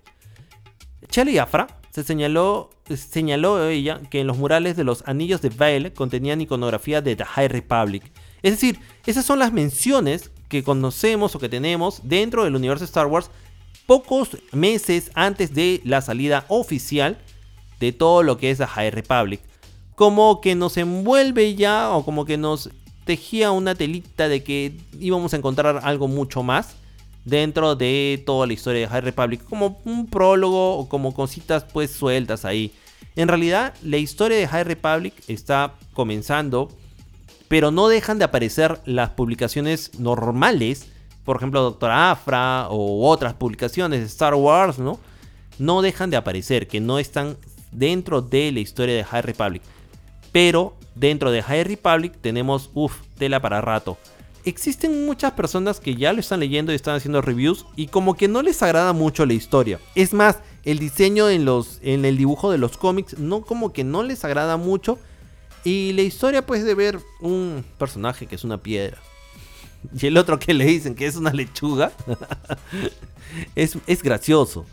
[1.09, 5.92] Shelly Afra se señaló, señaló ella que en los murales de los anillos de Vale
[5.92, 8.11] contenían iconografía de The High Republic.
[8.42, 13.07] Es decir, esas son las menciones que conocemos o que tenemos dentro del universo Star
[13.07, 13.30] Wars
[13.86, 17.18] pocos meses antes de la salida oficial
[17.80, 19.40] de todo lo que es la High Republic.
[19.94, 22.70] Como que nos envuelve ya o como que nos
[23.05, 26.76] tejía una telita de que íbamos a encontrar algo mucho más
[27.24, 31.90] dentro de toda la historia de High Republic, como un prólogo o como cositas pues
[31.90, 32.72] sueltas ahí.
[33.16, 36.68] En realidad, la historia de High Republic está comenzando,
[37.48, 40.86] pero no dejan de aparecer las publicaciones normales,
[41.24, 44.98] por ejemplo, Doctor Afra o otras publicaciones Star Wars, ¿no?
[45.58, 47.36] No dejan de aparecer, que no están
[47.72, 49.62] dentro de la historia de High Republic.
[50.32, 53.98] Pero dentro de High Republic tenemos, uff, tela para rato.
[54.45, 58.28] Existen muchas personas que ya lo están leyendo y están haciendo reviews y como que
[58.28, 59.78] no les agrada mucho la historia.
[59.95, 63.84] Es más, el diseño en, los, en el dibujo de los cómics no como que
[63.84, 64.99] no les agrada mucho.
[65.62, 68.99] Y la historia pues de ver un personaje que es una piedra.
[69.99, 71.93] Y el otro que le dicen que es una lechuga.
[73.55, 74.64] es, es gracioso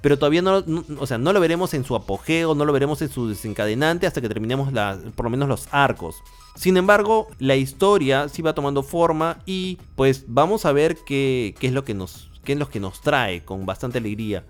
[0.00, 0.64] pero todavía no,
[0.98, 4.20] o sea, no lo veremos en su apogeo, no lo veremos en su desencadenante hasta
[4.20, 4.72] que terminemos
[5.14, 6.16] por lo menos los arcos.
[6.54, 11.72] Sin embargo, la historia sí va tomando forma y pues vamos a ver qué, es,
[11.72, 14.44] lo que nos, qué es lo que nos trae con bastante alegría.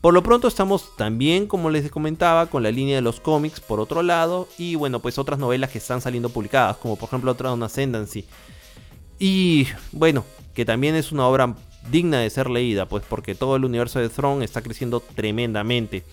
[0.00, 3.80] Por lo pronto estamos también, como les comentaba, con la línea de los cómics por
[3.80, 7.64] otro lado y bueno, pues otras novelas que están saliendo publicadas, como por ejemplo Throne
[7.64, 8.26] Ascendancy.
[9.18, 10.24] Y bueno,
[10.54, 11.56] que también es una obra
[11.90, 16.04] digna de ser leída, pues porque todo el universo de Throne está creciendo tremendamente.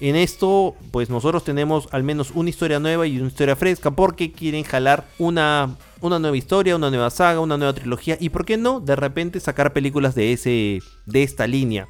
[0.00, 4.32] En esto, pues nosotros tenemos al menos una historia nueva y una historia fresca, porque
[4.32, 8.56] quieren jalar una, una nueva historia, una nueva saga, una nueva trilogía, y por qué
[8.56, 11.86] no, de repente sacar películas de, ese, de esta línea.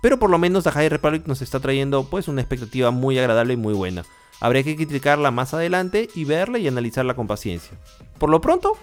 [0.00, 3.54] Pero por lo menos The High Republic nos está trayendo pues una expectativa muy agradable
[3.54, 4.04] y muy buena.
[4.40, 7.76] Habría que criticarla más adelante y verla y analizarla con paciencia.
[8.18, 8.78] Por lo pronto,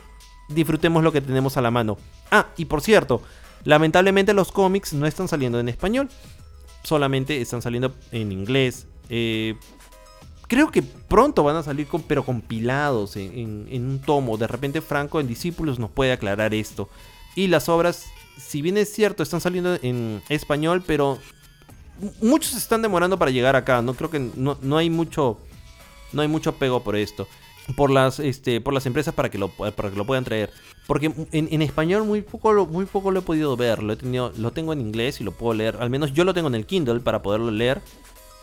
[0.49, 1.97] disfrutemos lo que tenemos a la mano.
[2.31, 3.21] Ah, y por cierto,
[3.65, 6.09] Lamentablemente los cómics no están saliendo en español,
[6.83, 8.87] solamente están saliendo en inglés.
[9.09, 9.55] Eh,
[10.47, 14.37] creo que pronto van a salir con, pero compilados en, un tomo.
[14.37, 16.89] De repente Franco en Discípulos nos puede aclarar esto.
[17.35, 18.05] Y las obras,
[18.37, 21.17] si bien es cierto, están saliendo en español, pero
[22.21, 23.81] muchos se están demorando para llegar acá.
[23.81, 25.39] No creo que no, hay mucho,
[26.11, 27.27] no hay mucho apego por esto
[27.75, 30.51] por las este por las empresas para que lo para que lo puedan traer.
[30.85, 33.81] Porque en, español muy poco muy poco lo he podido ver.
[33.81, 35.77] Lo he tenido lo tengo en inglés y lo puedo leer.
[35.79, 37.81] Al menos yo lo tengo en el Kindle para poderlo leer.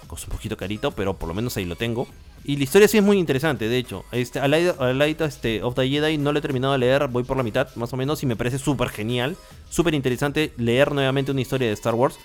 [0.06, 2.06] Cosa un poquito carito pero por lo menos ahí lo tengo.
[2.42, 4.04] Y la historia sí es muy interesante de hecho.
[4.12, 7.36] Este al lado este of the Jedi no lo he terminado de leer voy por
[7.36, 9.36] la mitad más o menos y me parece súper genial
[9.68, 12.18] súper interesante leer nuevamente una historia de Star Wars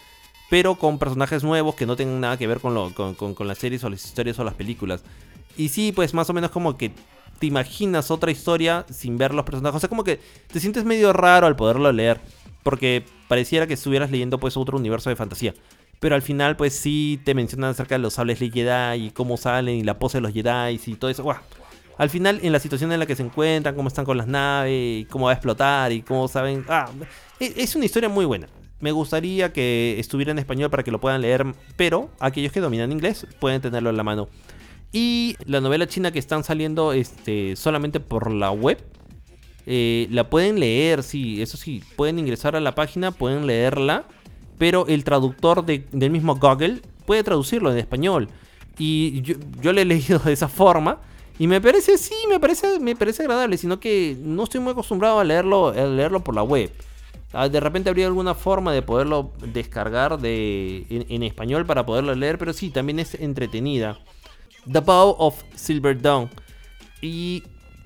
[0.50, 3.58] pero con personajes nuevos que no tengan nada que ver con, lo, con, con las
[3.58, 5.04] series o las historias o las películas
[5.58, 6.92] y sí, pues más o menos como que
[7.40, 9.78] te imaginas otra historia sin ver los personajes.
[9.78, 10.20] O sea, como que
[10.52, 12.20] te sientes medio raro al poderlo leer.
[12.64, 15.54] Porque pareciera que estuvieras leyendo pues otro universo de fantasía.
[16.00, 19.38] Pero al final pues sí te mencionan acerca de los sables de Jedi y cómo
[19.38, 21.26] salen y la pose de los Jedi y todo eso.
[21.98, 25.02] Al final en la situación en la que se encuentran, cómo están con las naves
[25.02, 26.66] y cómo va a explotar y cómo saben...
[26.68, 26.90] Ah,
[27.40, 28.48] e, es una historia muy buena.
[28.82, 31.46] Me gustaría que estuviera en español para que lo puedan leer,
[31.78, 34.28] pero aquellos que dominan inglés pueden tenerlo en la mano.
[34.92, 38.84] Y la novela china que están saliendo este, solamente por la web,
[39.66, 44.06] eh, la pueden leer, sí, eso sí, pueden ingresar a la página, pueden leerla,
[44.58, 48.30] pero el traductor del mismo Google puede traducirlo en español.
[48.78, 51.00] Y yo, yo lo he leído de esa forma.
[51.38, 55.20] Y me parece, sí, me parece, me parece agradable, sino que no estoy muy acostumbrado
[55.20, 56.72] a leerlo, a leerlo por la web.
[57.34, 62.38] Ah, de repente habría alguna forma de poderlo descargar de, en español para poderlo leer,
[62.38, 64.00] pero sí, también es entretenida.
[64.72, 66.30] The Bow of Silver Dawn.
[67.02, 67.44] Y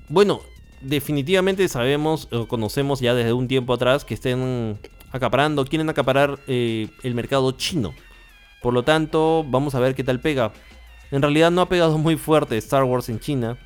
[0.08, 0.40] bueno,
[0.80, 4.78] definitivamente sabemos o conocemos ya desde un tiempo atrás que estén
[5.12, 7.94] acaparando, quieren acaparar eh, el mercado chino.
[8.62, 10.52] Por lo tanto, vamos a ver qué tal pega.
[11.10, 13.56] En realidad no ha pegado muy fuerte Star Wars en China.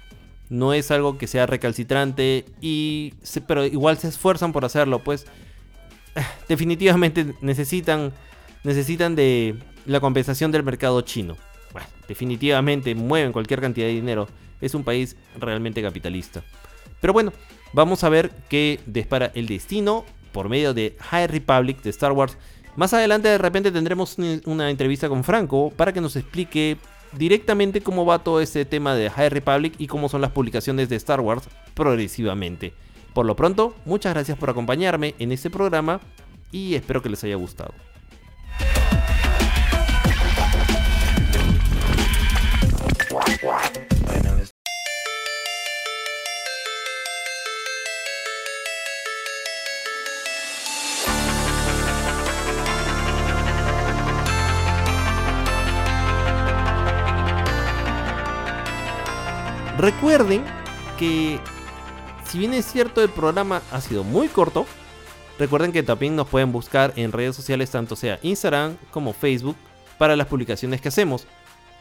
[0.49, 3.15] No es algo que sea recalcitrante y
[3.47, 5.27] pero igual se esfuerzan por hacerlo, pues
[6.49, 8.13] definitivamente necesitan
[8.63, 11.37] necesitan de la compensación del mercado chino
[11.75, 14.29] bueno, definitivamente mueven cualquier cantidad de dinero.
[14.61, 16.43] Es un país realmente capitalista.
[17.01, 17.33] Pero bueno,
[17.73, 22.39] vamos a ver qué dispara el destino por medio de High Republic de Star Wars.
[22.77, 24.17] Más adelante de repente tendremos
[24.47, 26.79] una entrevista con Franco para que nos explique
[27.13, 30.97] directamente cómo va todo este tema de High Republic y cómo son las publicaciones de
[30.97, 32.73] Star Wars progresivamente.
[33.13, 36.01] Por lo pronto, muchas gracias por acompañarme en este programa
[36.53, 37.75] y espero que les haya gustado.
[59.85, 60.43] Recuerden
[60.99, 61.39] que
[62.25, 64.65] si bien es cierto el programa ha sido muy corto,
[65.39, 69.57] Recuerden que también nos pueden buscar en redes sociales tanto sea Instagram como Facebook
[69.99, 71.27] para las publicaciones que hacemos.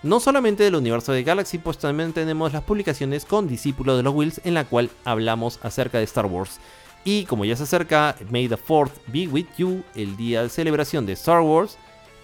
[0.01, 4.13] No solamente del universo de Galaxy, pues también tenemos las publicaciones con Discípulo de los
[4.13, 6.59] Wills en la cual hablamos acerca de Star Wars.
[7.05, 11.05] Y como ya se acerca May the 4th be with you, el día de celebración
[11.05, 11.77] de Star Wars,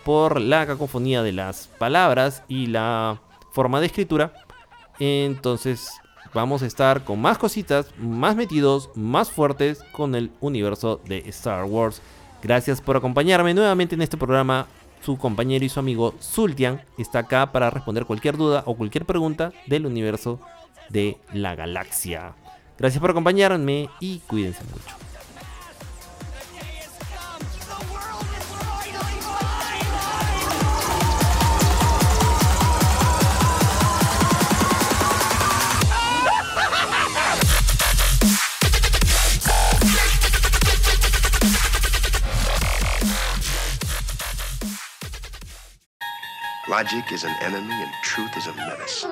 [0.03, 3.21] por la cacofonía de las palabras y la
[3.51, 4.33] forma de escritura,
[4.99, 5.89] entonces
[6.33, 11.65] vamos a estar con más cositas, más metidos, más fuertes con el universo de Star
[11.65, 12.01] Wars.
[12.41, 14.67] Gracias por acompañarme nuevamente en este programa.
[15.01, 19.53] Su compañero y su amigo Sultian está acá para responder cualquier duda o cualquier pregunta
[19.65, 20.39] del universo
[20.89, 22.33] de la galaxia.
[22.77, 25.08] Gracias por acompañarme y cuídense mucho.
[46.79, 49.05] Logic is an enemy and truth is a menace.